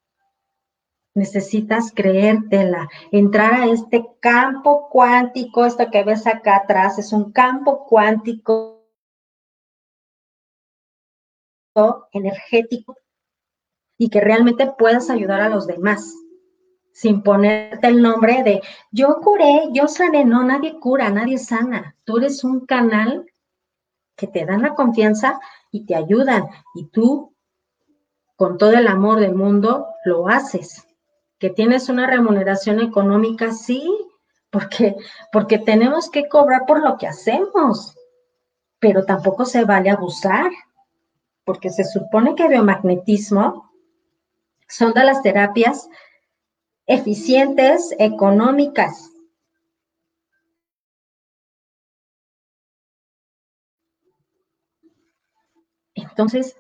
[1.16, 7.86] Necesitas creértela, entrar a este campo cuántico, esto que ves acá atrás es un campo
[7.86, 8.84] cuántico
[12.12, 12.98] energético
[13.98, 16.14] y que realmente puedas ayudar a los demás
[16.96, 21.94] sin ponerte el nombre de yo curé, yo sané, no, nadie cura, nadie sana.
[22.06, 23.26] Tú eres un canal
[24.16, 26.48] que te dan la confianza y te ayudan.
[26.74, 27.36] Y tú,
[28.38, 30.85] con todo el amor del mundo, lo haces.
[31.40, 33.84] Que tienes una remuneración económica, sí,
[34.50, 34.96] porque,
[35.32, 37.96] porque tenemos que cobrar por lo que hacemos,
[38.80, 40.52] pero tampoco se vale abusar,
[41.44, 43.72] porque se supone que biomagnetismo
[44.68, 45.88] son de las terapias
[46.88, 49.12] eficientes, económicas,
[55.96, 56.56] Entonces,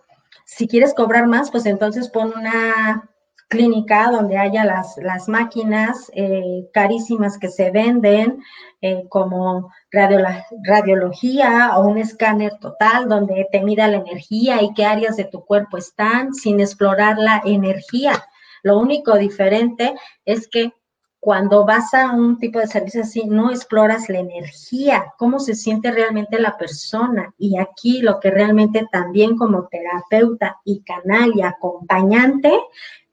[0.45, 3.09] si quieres cobrar más, pues entonces pon una
[3.55, 8.43] clínica donde haya las, las máquinas eh, carísimas que se venden,
[8.81, 15.15] eh, como radiología o un escáner total donde te mida la energía y qué áreas
[15.15, 18.25] de tu cuerpo están sin explorar la energía.
[18.61, 20.73] Lo único diferente es que
[21.21, 25.91] cuando vas a un tipo de servicio así, no exploras la energía, cómo se siente
[25.91, 27.33] realmente la persona.
[27.39, 32.51] Y aquí lo que realmente también como terapeuta y canal y acompañante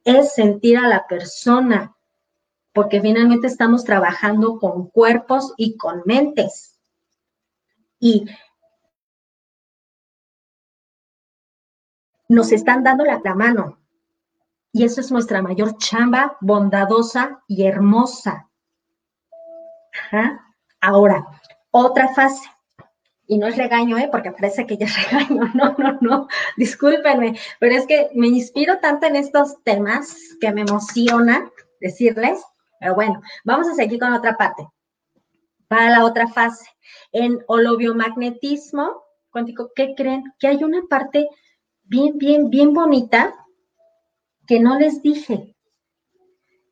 [0.04, 1.96] es sentir a la persona,
[2.72, 6.78] porque finalmente estamos trabajando con cuerpos y con mentes.
[7.98, 8.26] Y
[12.28, 13.78] nos están dando la, mano,
[14.72, 18.48] y eso es nuestra mayor chamba, bondadosa y hermosa.
[20.80, 21.26] Ahora,
[21.70, 22.42] otra fase.
[23.26, 24.08] Y no es regaño, ¿eh?
[24.11, 25.50] porque parece que ya es regaño.
[25.54, 26.28] No, no, no.
[26.56, 32.42] Discúlpenme, pero es que me inspiro tanto en estos temas que me emociona decirles.
[32.80, 34.66] Pero bueno, vamos a seguir con otra parte.
[35.68, 36.66] Para la otra fase.
[37.12, 40.22] En holobiomagnetismo cuántico, ¿qué creen?
[40.38, 41.28] Que hay una parte
[41.82, 43.35] bien, bien, bien bonita
[44.46, 45.56] que no les dije,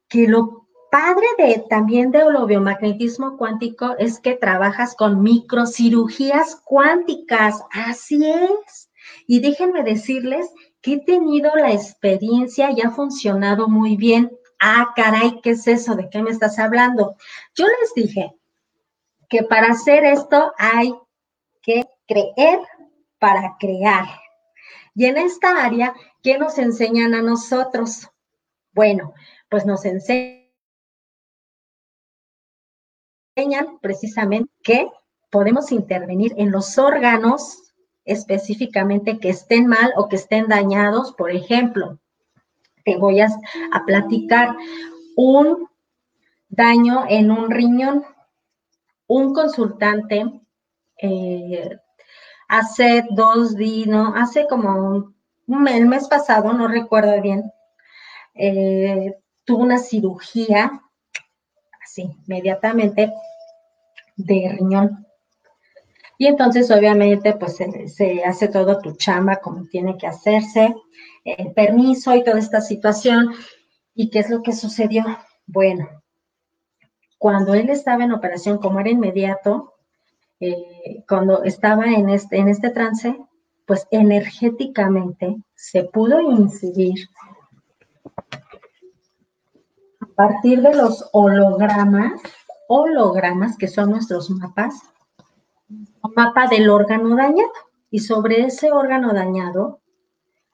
[0.08, 0.59] que lo
[0.90, 8.90] padre de también de biomagnetismo cuántico es que trabajas con microcirugías cuánticas, así es.
[9.26, 10.48] Y déjenme decirles
[10.82, 14.30] que he tenido la experiencia y ha funcionado muy bien.
[14.58, 15.94] Ah, caray, ¿qué es eso?
[15.94, 17.16] ¿De qué me estás hablando?
[17.54, 18.34] Yo les dije
[19.28, 20.94] que para hacer esto hay
[21.62, 22.60] que creer
[23.18, 24.06] para crear.
[24.94, 28.10] Y en esta área ¿Qué nos enseñan a nosotros?
[28.72, 29.14] Bueno,
[29.48, 30.39] pues nos enseñan
[33.80, 34.88] precisamente que
[35.30, 37.72] podemos intervenir en los órganos
[38.04, 41.12] específicamente que estén mal o que estén dañados.
[41.12, 41.98] Por ejemplo,
[42.84, 43.28] te voy a,
[43.86, 44.56] platicar
[45.16, 45.68] un
[46.48, 48.04] daño en un riñón.
[49.06, 50.40] Un consultante
[51.02, 51.76] eh,
[52.48, 55.12] hace dos días, no, hace como
[55.68, 57.50] el mes pasado, no recuerdo bien,
[58.34, 60.80] eh, tuvo una cirugía,
[61.90, 63.12] así, inmediatamente,
[64.16, 65.06] de riñón.
[66.18, 70.74] Y entonces, obviamente, pues se, hace todo tu chamba como tiene que hacerse,
[71.24, 73.30] el permiso y toda esta situación.
[73.94, 75.04] ¿Y qué es lo que sucedió?
[75.46, 75.88] Bueno,
[77.18, 79.74] cuando él estaba en operación, como era inmediato,
[80.40, 83.16] eh, cuando estaba en este, en este trance,
[83.66, 87.08] pues energéticamente se pudo incidir
[90.14, 92.20] partir de los hologramas,
[92.68, 94.74] hologramas que son nuestros mapas,
[95.68, 97.50] un mapa del órgano dañado.
[97.92, 99.80] Y sobre ese órgano dañado,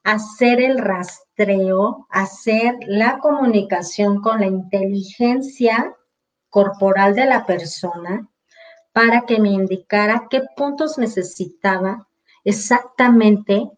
[0.05, 5.95] hacer el rastreo, hacer la comunicación con la inteligencia
[6.49, 8.27] corporal de la persona
[8.93, 12.09] para que me indicara qué puntos necesitaba
[12.45, 13.71] exactamente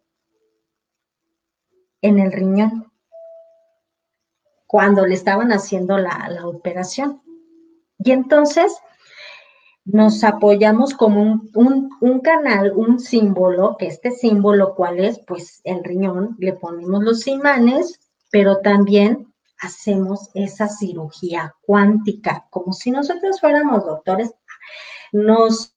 [2.02, 2.92] en el riñón
[4.68, 7.22] cuando le estaban haciendo la, operación.
[7.98, 8.76] Y entonces
[9.84, 15.18] nos apoyamos como un, un, canal, un símbolo, que este símbolo, ¿cuál es?
[15.26, 17.98] Pues el riñón, le ponemos los imanes,
[18.30, 24.34] pero también hacemos esa cirugía cuántica, como si nosotros fuéramos doctores,
[25.12, 25.74] nos,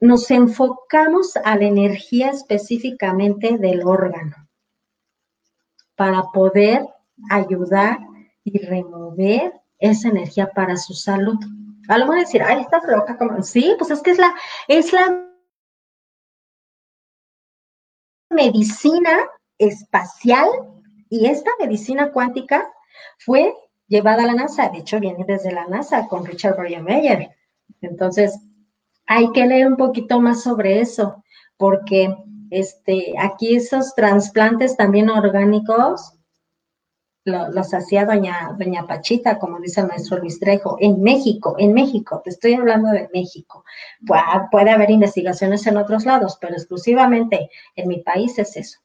[0.00, 4.48] nos enfocamos a la energía específicamente del órgano
[5.96, 6.86] para poder
[7.30, 7.98] ayudar
[8.44, 11.36] y remover esa energía para su salud.
[11.88, 14.34] A lo mejor decir, ay, estás loca, como, sí, pues es que es la,
[14.68, 15.28] es la
[18.30, 20.48] medicina espacial
[21.08, 22.66] y esta medicina cuántica
[23.18, 23.54] fue
[23.86, 27.28] llevada a la NASA, de hecho viene desde la NASA con Richard Meyer.
[27.80, 28.38] Entonces,
[29.06, 31.22] hay que leer un poquito más sobre eso,
[31.56, 32.16] porque
[32.50, 36.18] este, aquí esos trasplantes también orgánicos
[37.24, 42.20] los hacía doña, doña Pachita, como dice el maestro Luis Trejo, en México, en México,
[42.24, 43.64] te estoy hablando de México.
[44.50, 48.78] Puede, haber investigaciones en otros lados, pero exclusivamente en mi país es eso.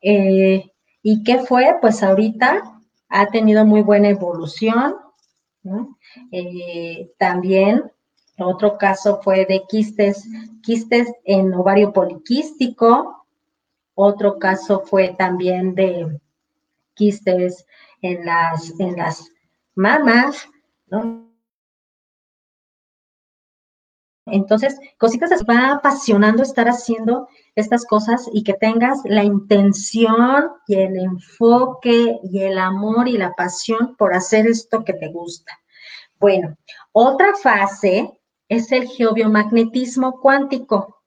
[0.00, 0.70] Eh,
[1.02, 1.76] ¿Y qué fue?
[1.80, 4.96] Pues ahorita ha tenido muy buena evolución.
[6.30, 7.90] Eh, también
[8.38, 10.26] otro caso fue de quistes,
[10.62, 13.26] quistes en ovario poliquístico.
[13.94, 16.20] Otro caso fue también de
[18.02, 19.30] en las, en las
[19.74, 20.48] mamas,
[20.86, 21.30] ¿no?
[24.26, 30.74] Entonces, cositas se va apasionando estar haciendo estas cosas y que tengas la intención y
[30.74, 35.58] el enfoque y el amor y la pasión por hacer esto que te gusta.
[36.18, 36.56] Bueno,
[36.92, 41.02] otra fase es el geobiomagnetismo cuántico.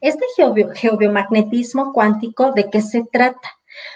[0.00, 0.24] Este
[0.76, 3.48] geobiomagnetismo cuántico, ¿de qué se trata?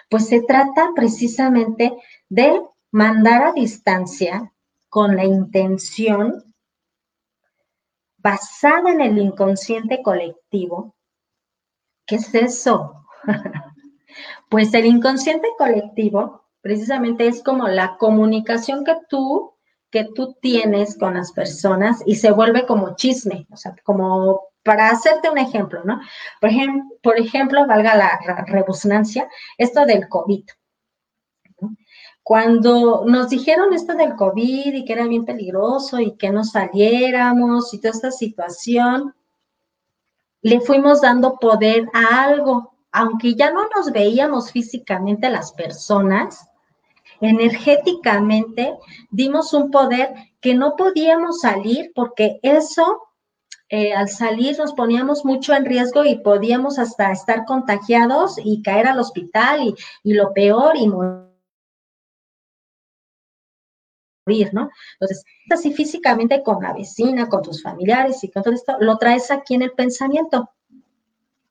[0.09, 1.93] Pues se trata precisamente
[2.29, 4.53] de mandar a distancia
[4.89, 6.55] con la intención
[8.19, 10.95] basada en el inconsciente colectivo.
[12.07, 13.05] ¿Qué es eso?
[14.51, 19.55] pues el inconsciente colectivo precisamente es como la comunicación que tú
[19.91, 24.91] que tú tienes con las personas y se vuelve como chisme, o sea, como para
[24.91, 26.01] hacerte un ejemplo, ¿no?
[26.41, 30.45] Por, ejemplo, por ejemplo, valga la rebusnancia, esto del COVID.
[32.23, 37.75] Cuando nos dijeron esto del COVID y que era bien peligroso y que no saliéramos
[37.75, 39.13] y toda esta situación,
[40.43, 46.49] le fuimos dando poder a algo, aunque ya no nos veíamos físicamente las personas,
[47.21, 48.79] energéticamente
[49.11, 53.10] dimos un poder que no podíamos salir porque eso
[53.71, 58.89] eh, al salir nos poníamos mucho en riesgo y podíamos hasta estar contagiados y caer
[58.89, 61.29] al hospital y, y lo peor y morir,
[64.53, 64.71] ¿no?
[64.95, 69.31] Entonces, así físicamente con la vecina, con tus familiares y con todo esto, lo traes
[69.31, 70.51] aquí en el pensamiento.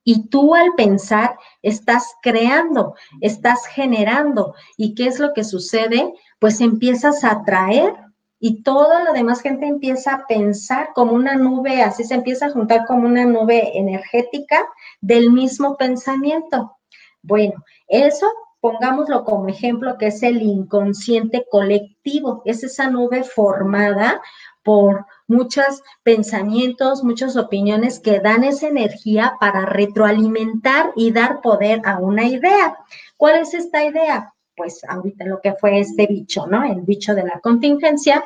[0.03, 4.55] Y tú al pensar estás creando, estás generando.
[4.76, 6.13] ¿Y qué es lo que sucede?
[6.39, 7.95] Pues empiezas a atraer
[8.39, 12.51] y toda la demás gente empieza a pensar como una nube, así se empieza a
[12.51, 14.67] juntar como una nube energética
[15.01, 16.77] del mismo pensamiento.
[17.21, 18.27] Bueno, eso
[18.61, 24.21] pongámoslo como ejemplo que es el inconsciente colectivo, es esa nube formada
[24.63, 31.99] por muchos pensamientos, muchas opiniones que dan esa energía para retroalimentar y dar poder a
[31.99, 32.77] una idea.
[33.17, 34.33] ¿Cuál es esta idea?
[34.60, 36.66] Pues ahorita lo que fue este bicho, ¿no?
[36.66, 38.26] El bicho de la contingencia.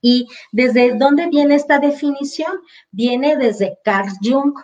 [0.00, 2.58] ¿Y desde dónde viene esta definición?
[2.90, 4.54] Viene desde Carl Jung.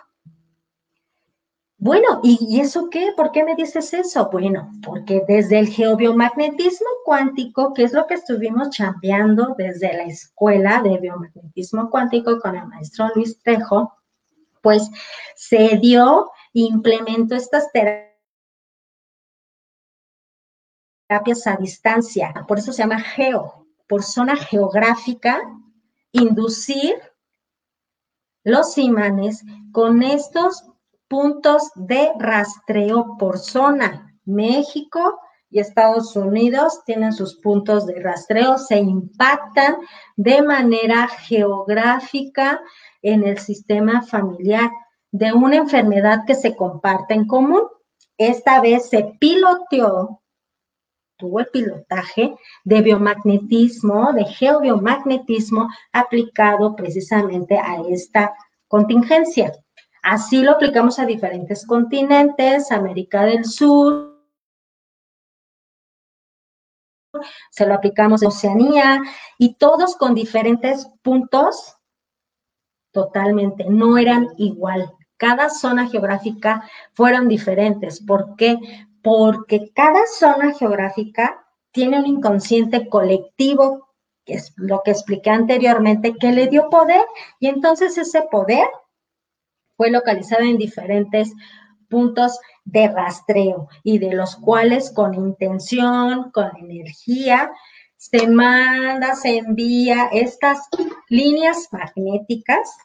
[1.77, 3.13] Bueno, ¿y, eso qué?
[3.15, 4.29] ¿Por qué me dices eso?
[4.29, 10.81] Bueno, porque desde el geobiomagnetismo cuántico, que es lo que estuvimos chambeando desde la escuela
[10.81, 13.93] de biomagnetismo cuántico con el maestro Luis Trejo,
[14.61, 14.89] pues
[15.35, 18.12] se dio, implementó estas terapias
[21.13, 25.39] terapias a distancia, por eso se llama geo, por zona geográfica,
[26.11, 26.95] inducir
[28.43, 30.63] los imanes con estos
[31.07, 34.17] puntos de rastreo por zona.
[34.25, 35.19] México
[35.51, 39.75] y Estados Unidos tienen sus puntos de rastreo, se impactan
[40.15, 42.59] de manera geográfica
[43.03, 44.71] en el sistema familiar
[45.11, 47.61] de una enfermedad que se comparte en común.
[48.17, 50.22] Esta vez se piloteó
[51.17, 58.33] tuvo el pilotaje de biomagnetismo, de geobiomagnetismo aplicado precisamente a esta
[58.67, 59.51] contingencia.
[60.01, 64.13] Así lo aplicamos a diferentes continentes, América del Sur,
[67.51, 69.01] se lo aplicamos a Oceanía
[69.37, 71.77] y todos con diferentes puntos
[72.91, 74.91] totalmente, no eran igual.
[75.17, 78.03] Cada zona geográfica fueron diferentes.
[78.03, 78.57] ¿Por qué?
[79.03, 83.89] Porque cada zona geográfica tiene un inconsciente colectivo,
[84.25, 87.03] que es lo que expliqué anteriormente, que le dio poder
[87.39, 88.67] y entonces ese poder
[89.75, 91.33] fue localizado en diferentes
[91.89, 97.51] puntos de rastreo y de los cuales con intención, con energía,
[97.97, 100.67] se manda, se envía estas
[101.09, 102.77] líneas magnéticas,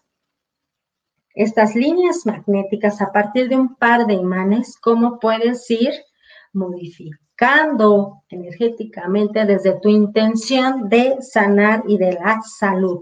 [1.35, 5.93] estas líneas magnéticas a partir de un par de imanes, ¿cómo puedes ir
[6.59, 13.01] modificando energéticamente desde tu intención de sanar y de la salud.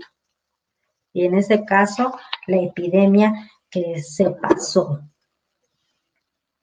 [1.12, 3.32] Y en este caso, la epidemia
[3.70, 5.00] que se pasó.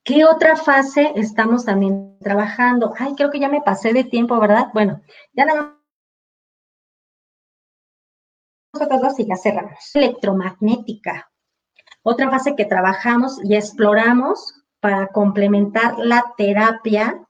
[0.03, 2.93] ¿Qué otra fase estamos también trabajando?
[2.97, 4.67] Ay, creo que ya me pasé de tiempo, ¿verdad?
[4.73, 5.01] Bueno,
[5.33, 5.79] ya nada
[8.73, 9.95] nosotros dos y ya cerramos.
[9.95, 11.31] Electromagnética.
[12.01, 17.25] Otra fase que trabajamos y exploramos para complementar la terapia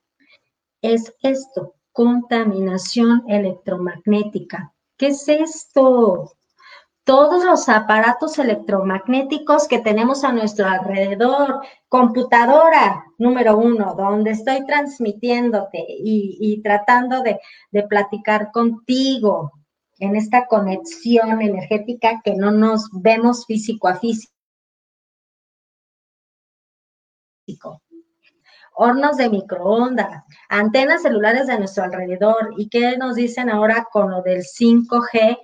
[0.82, 4.74] es esto, contaminación electromagnética.
[4.98, 6.32] ¿Qué es esto?
[7.04, 15.84] todos los aparatos electromagnéticos que tenemos a nuestro alrededor, computadora número uno, donde estoy transmitiéndote
[15.86, 17.38] y, tratando de,
[17.88, 19.52] platicar contigo
[19.98, 24.33] en esta conexión energética que no nos vemos físico a físico.
[28.76, 32.54] Hornos de microondas, antenas celulares de nuestro alrededor.
[32.56, 35.38] ¿Y qué nos dicen ahora con lo del 5G?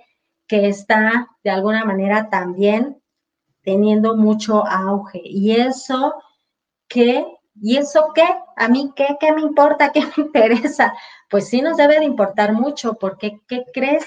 [0.51, 3.01] que está de alguna manera también
[3.63, 5.21] teniendo mucho auge.
[5.23, 6.13] Y eso,
[6.89, 7.25] ¿qué?
[7.55, 8.27] ¿Y eso qué?
[8.57, 9.15] ¿A mí qué?
[9.17, 9.93] ¿Qué me importa?
[9.93, 10.93] ¿Qué me interesa?
[11.29, 14.05] Pues sí nos debe de importar mucho, porque ¿qué crees?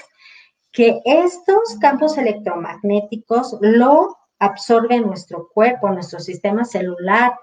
[0.71, 7.33] Que estos campos electromagnéticos lo absorbe nuestro cuerpo, nuestro sistema celular,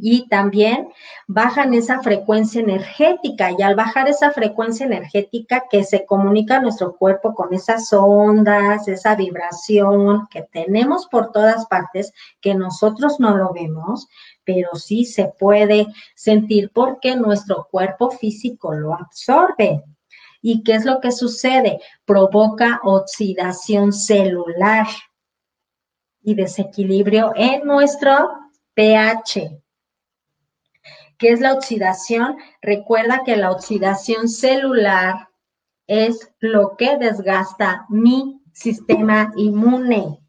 [0.00, 0.88] y también
[1.26, 6.96] bajan esa frecuencia energética y al bajar esa frecuencia energética que se comunica a nuestro
[6.96, 13.52] cuerpo con esas ondas, esa vibración que tenemos por todas partes, que nosotros no lo
[13.52, 14.08] vemos,
[14.44, 19.82] pero sí se puede sentir porque nuestro cuerpo físico lo absorbe.
[20.42, 21.80] ¿Y qué es lo que sucede?
[22.04, 24.86] Provoca oxidación celular
[26.22, 28.30] y desequilibrio en nuestro
[28.74, 29.63] pH.
[31.24, 32.36] ¿Qué es la oxidación?
[32.60, 35.30] Recuerda que la oxidación celular
[35.86, 40.20] es lo que desgasta mi sistema inmune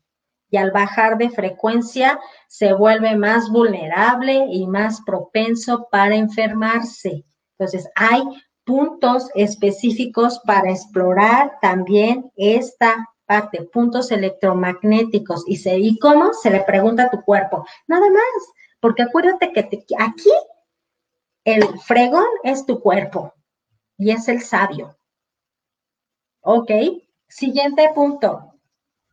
[0.50, 2.18] y al bajar de frecuencia
[2.48, 7.26] se vuelve más vulnerable y más propenso para enfermarse.
[7.60, 8.24] Entonces, hay
[8.64, 15.44] puntos específicos para explorar también esta parte, puntos electromagnéticos.
[15.46, 16.32] ¿Y, se, ¿y cómo?
[16.32, 17.66] Se le pregunta a tu cuerpo.
[17.86, 19.60] Nada más, porque acuérdate que
[20.00, 20.32] aquí
[21.46, 23.34] el fregón es tu cuerpo
[23.98, 24.98] y es el sabio.
[26.42, 26.72] Ok,
[27.28, 28.52] siguiente punto.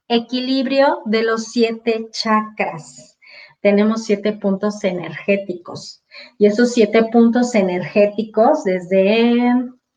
[0.08, 3.18] Equilibrio de los siete chakras.
[3.60, 6.02] Tenemos siete puntos energéticos
[6.38, 9.54] y esos siete puntos energéticos desde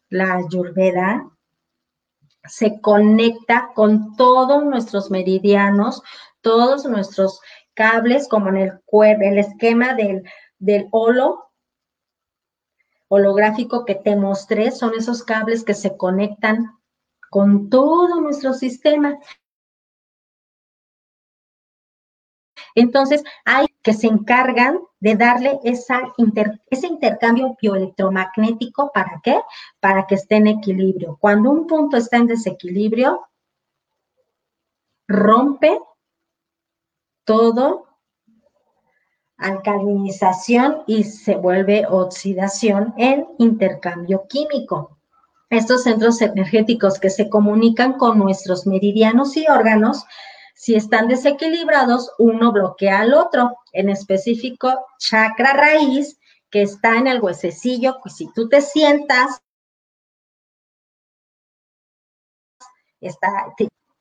[0.09, 1.31] la ayurveda
[2.43, 6.03] se conecta con todos nuestros meridianos,
[6.41, 7.39] todos nuestros
[7.73, 8.81] cables, como en el,
[9.21, 10.23] el esquema del,
[10.59, 11.45] del holo,
[13.07, 16.79] holográfico que te mostré son esos cables que se conectan
[17.29, 19.19] con todo nuestro sistema.
[22.73, 29.39] Entonces, hay que se encargan de darle ese intercambio bioelectromagnético, ¿para qué?
[29.79, 31.17] Para que esté en equilibrio.
[31.21, 33.27] Cuando un punto está en desequilibrio,
[35.07, 35.79] rompe
[37.23, 37.87] todo
[39.37, 44.97] alcalinización y se vuelve oxidación en intercambio químico.
[45.49, 50.05] Estos centros energéticos que se comunican con nuestros meridianos y órganos,
[50.53, 56.17] si están desequilibrados, uno bloquea al otro, en específico chakra raíz,
[56.49, 59.41] que está en el huesecillo, pues si tú te sientas,
[63.01, 63.53] está,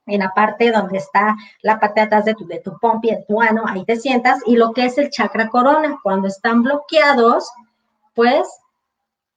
[0.07, 3.25] en la parte donde está la parte de atrás de tu, de tu pompi, de
[3.27, 7.51] tu ano, ahí te sientas, y lo que es el chakra corona, cuando están bloqueados,
[8.15, 8.49] pues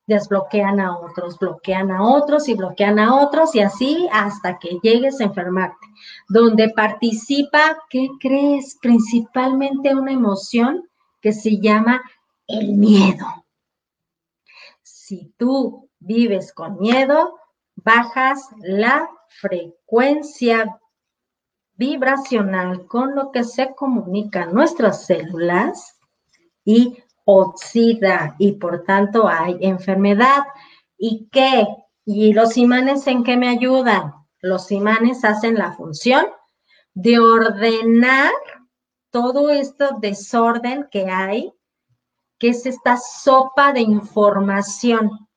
[0.07, 5.19] desbloquean a otros, bloquean a otros y bloquean a otros y así hasta que llegues
[5.19, 5.85] a enfermarte.
[6.29, 8.77] Donde participa, ¿qué crees?
[8.81, 10.87] Principalmente una emoción
[11.21, 12.01] que se llama
[12.47, 13.25] el miedo.
[14.81, 17.37] Si tú vives con miedo,
[17.83, 20.79] bajas la frecuencia
[21.75, 25.99] vibracional con lo que se comunican nuestras células
[26.65, 30.43] y oxida y por tanto hay enfermedad.
[30.97, 31.67] ¿Y qué?
[32.05, 34.13] ¿Y los imanes en qué me ayudan?
[34.39, 36.25] Los imanes hacen la función
[36.93, 38.31] de ordenar
[39.11, 41.53] todo este desorden que hay,
[42.39, 45.27] que es esta sopa de información.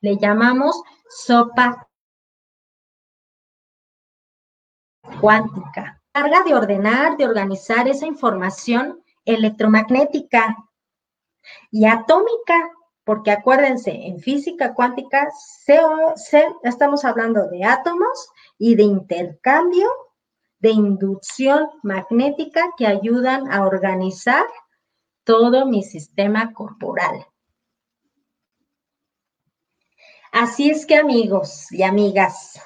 [0.00, 1.88] Le llamamos sopa
[5.20, 6.00] cuántica.
[6.12, 10.56] Carga de ordenar, de organizar esa información electromagnética
[11.70, 12.70] y atómica,
[13.04, 15.28] porque acuérdense, en física cuántica
[16.62, 18.28] estamos hablando de átomos
[18.58, 19.88] y de intercambio,
[20.58, 24.46] de inducción magnética que ayudan a organizar
[25.24, 27.26] todo mi sistema corporal.
[30.34, 32.60] Así es que amigos y amigas,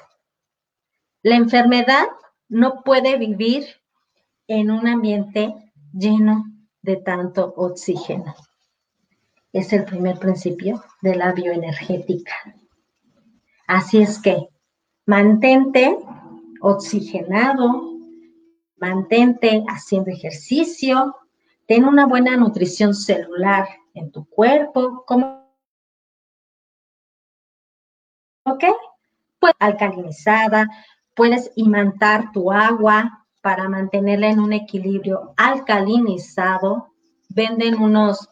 [1.23, 2.07] la enfermedad
[2.49, 3.67] no puede vivir
[4.47, 5.55] en un ambiente
[5.93, 6.47] lleno
[6.81, 8.35] de tanto oxígeno.
[9.53, 12.33] Es el primer principio de la bioenergética.
[13.67, 14.49] Así es que
[15.05, 15.99] mantente
[16.63, 17.83] oxigenado,
[18.79, 21.15] mantente haciendo ejercicio,
[21.67, 25.38] ten una buena nutrición celular en tu cuerpo, ¿cómo?
[28.51, 28.65] ¿Ok?
[29.41, 30.69] Pues alcalinizada,
[31.19, 36.93] Puedes imantar tu agua para mantenerla en un equilibrio alcalinizado.
[37.29, 38.29] Venden unos,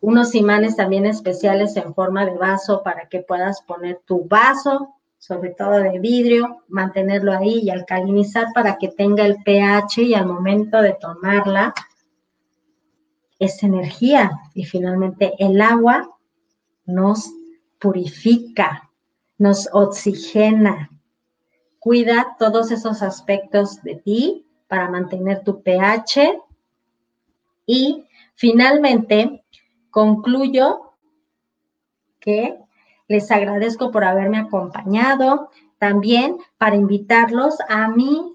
[0.00, 5.50] unos imanes también especiales en forma de vaso para que puedas poner tu vaso, sobre
[5.50, 10.80] todo de vidrio, mantenerlo ahí y alcalinizar para que tenga el pH y al momento
[10.80, 11.74] de tomarla
[13.40, 14.30] es energía.
[14.54, 16.08] Y finalmente el agua
[16.84, 17.32] nos
[17.80, 18.85] purifica,
[19.38, 20.90] nos oxigena,
[21.86, 26.36] Cuida todos esos aspectos de ti para mantener tu pH.
[27.64, 29.44] Y finalmente,
[29.90, 30.94] concluyo
[32.18, 32.58] que
[33.06, 35.48] les agradezco por haberme acompañado.
[35.78, 38.34] También para invitarlos a mi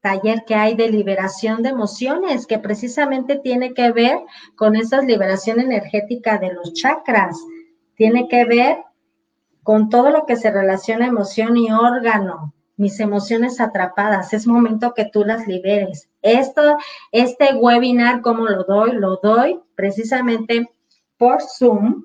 [0.00, 4.18] taller que hay de liberación de emociones, que precisamente tiene que ver
[4.56, 7.38] con esa liberación energética de los chakras.
[7.94, 8.78] Tiene que ver
[9.64, 14.32] con todo lo que se relaciona emoción y órgano mis emociones atrapadas.
[14.32, 16.08] Es momento que tú las liberes.
[16.22, 16.76] Esto,
[17.12, 18.92] este webinar, ¿cómo lo doy?
[18.92, 20.70] Lo doy precisamente
[21.16, 22.04] por Zoom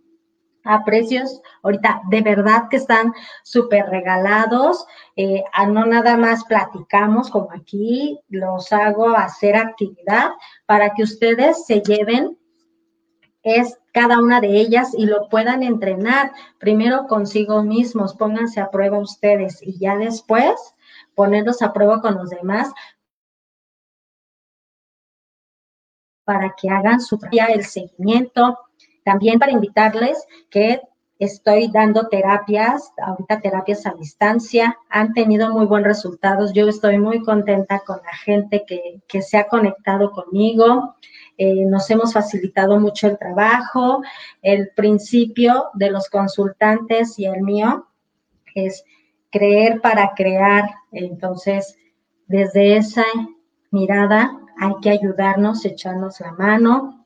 [0.64, 4.86] a precios ahorita de verdad que están súper regalados.
[5.16, 10.32] Eh, no nada más platicamos como aquí, los hago hacer actividad
[10.66, 12.38] para que ustedes se lleven
[13.42, 19.00] es cada una de ellas y lo puedan entrenar primero consigo mismos, pónganse a prueba
[19.00, 20.56] ustedes y ya después
[21.16, 22.72] ponerlos a prueba con los demás
[26.24, 28.60] para que hagan su el seguimiento.
[29.04, 30.80] También para invitarles que
[31.18, 36.54] estoy dando terapias, ahorita terapias a distancia, han tenido muy buenos resultados.
[36.54, 40.96] Yo estoy muy contenta con la gente que, que se ha conectado conmigo.
[41.42, 44.04] Eh, nos hemos facilitado mucho el trabajo.
[44.42, 47.88] El principio de los consultantes y el mío
[48.54, 48.84] es
[49.32, 50.70] creer para crear.
[50.92, 51.78] Entonces,
[52.28, 53.06] desde esa
[53.72, 57.06] mirada hay que ayudarnos, echarnos la mano.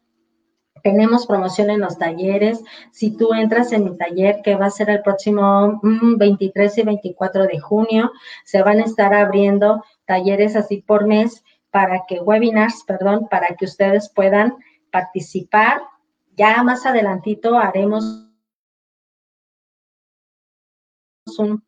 [0.81, 2.63] Tenemos promoción en los talleres.
[2.91, 6.83] Si tú entras en mi taller, que va a ser el próximo 23 mm, y
[6.83, 8.11] 24 de junio,
[8.45, 13.65] se van a estar abriendo talleres así por mes para que webinars, perdón, para que
[13.65, 14.55] ustedes puedan
[14.91, 15.81] participar.
[16.35, 18.29] Ya más adelantito haremos
[21.39, 21.63] un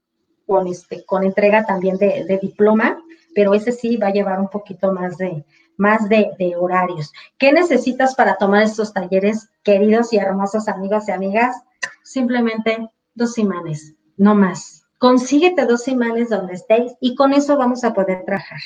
[0.46, 3.02] con, este, con entrega también de, diploma,
[3.34, 5.44] pero ese sí va a llevar un poquito más de,
[5.76, 7.12] más de, horarios.
[7.40, 11.56] ¿Qué necesitas para tomar estos talleres, queridos y hermosos amigos y amigas?
[12.04, 14.86] Simplemente dos imanes, no más.
[15.00, 18.60] Consíguete dos imanes donde estéis y con eso vamos a poder trabajar.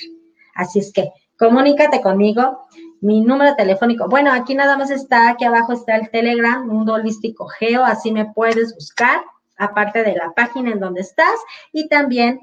[0.53, 2.67] Así es que comunícate conmigo.
[3.01, 7.47] Mi número telefónico, bueno, aquí nada más está, aquí abajo está el Telegram, Mundo Holístico
[7.47, 9.21] Geo, así me puedes buscar,
[9.57, 11.39] aparte de la página en donde estás,
[11.71, 12.41] y también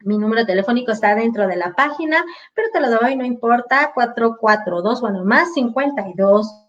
[0.00, 5.00] mi número telefónico está dentro de la página, pero te lo doy, no importa, 442,
[5.00, 6.64] bueno, más 52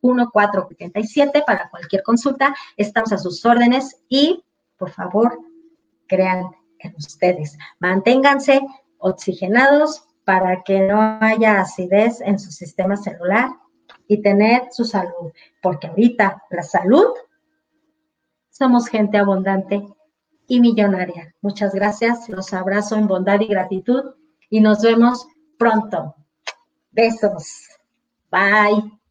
[0.00, 2.54] 1477 para cualquier consulta.
[2.76, 4.44] Estamos a sus órdenes y,
[4.76, 5.38] por favor,
[6.08, 6.44] crean
[6.82, 7.56] en ustedes.
[7.78, 8.60] Manténganse
[8.98, 13.50] oxigenados para que no haya acidez en su sistema celular
[14.06, 17.06] y tener su salud, porque ahorita la salud
[18.50, 19.82] somos gente abundante
[20.46, 21.34] y millonaria.
[21.40, 24.14] Muchas gracias, los abrazo en bondad y gratitud
[24.50, 25.26] y nos vemos
[25.58, 26.14] pronto.
[26.90, 27.68] Besos.
[28.30, 29.01] Bye.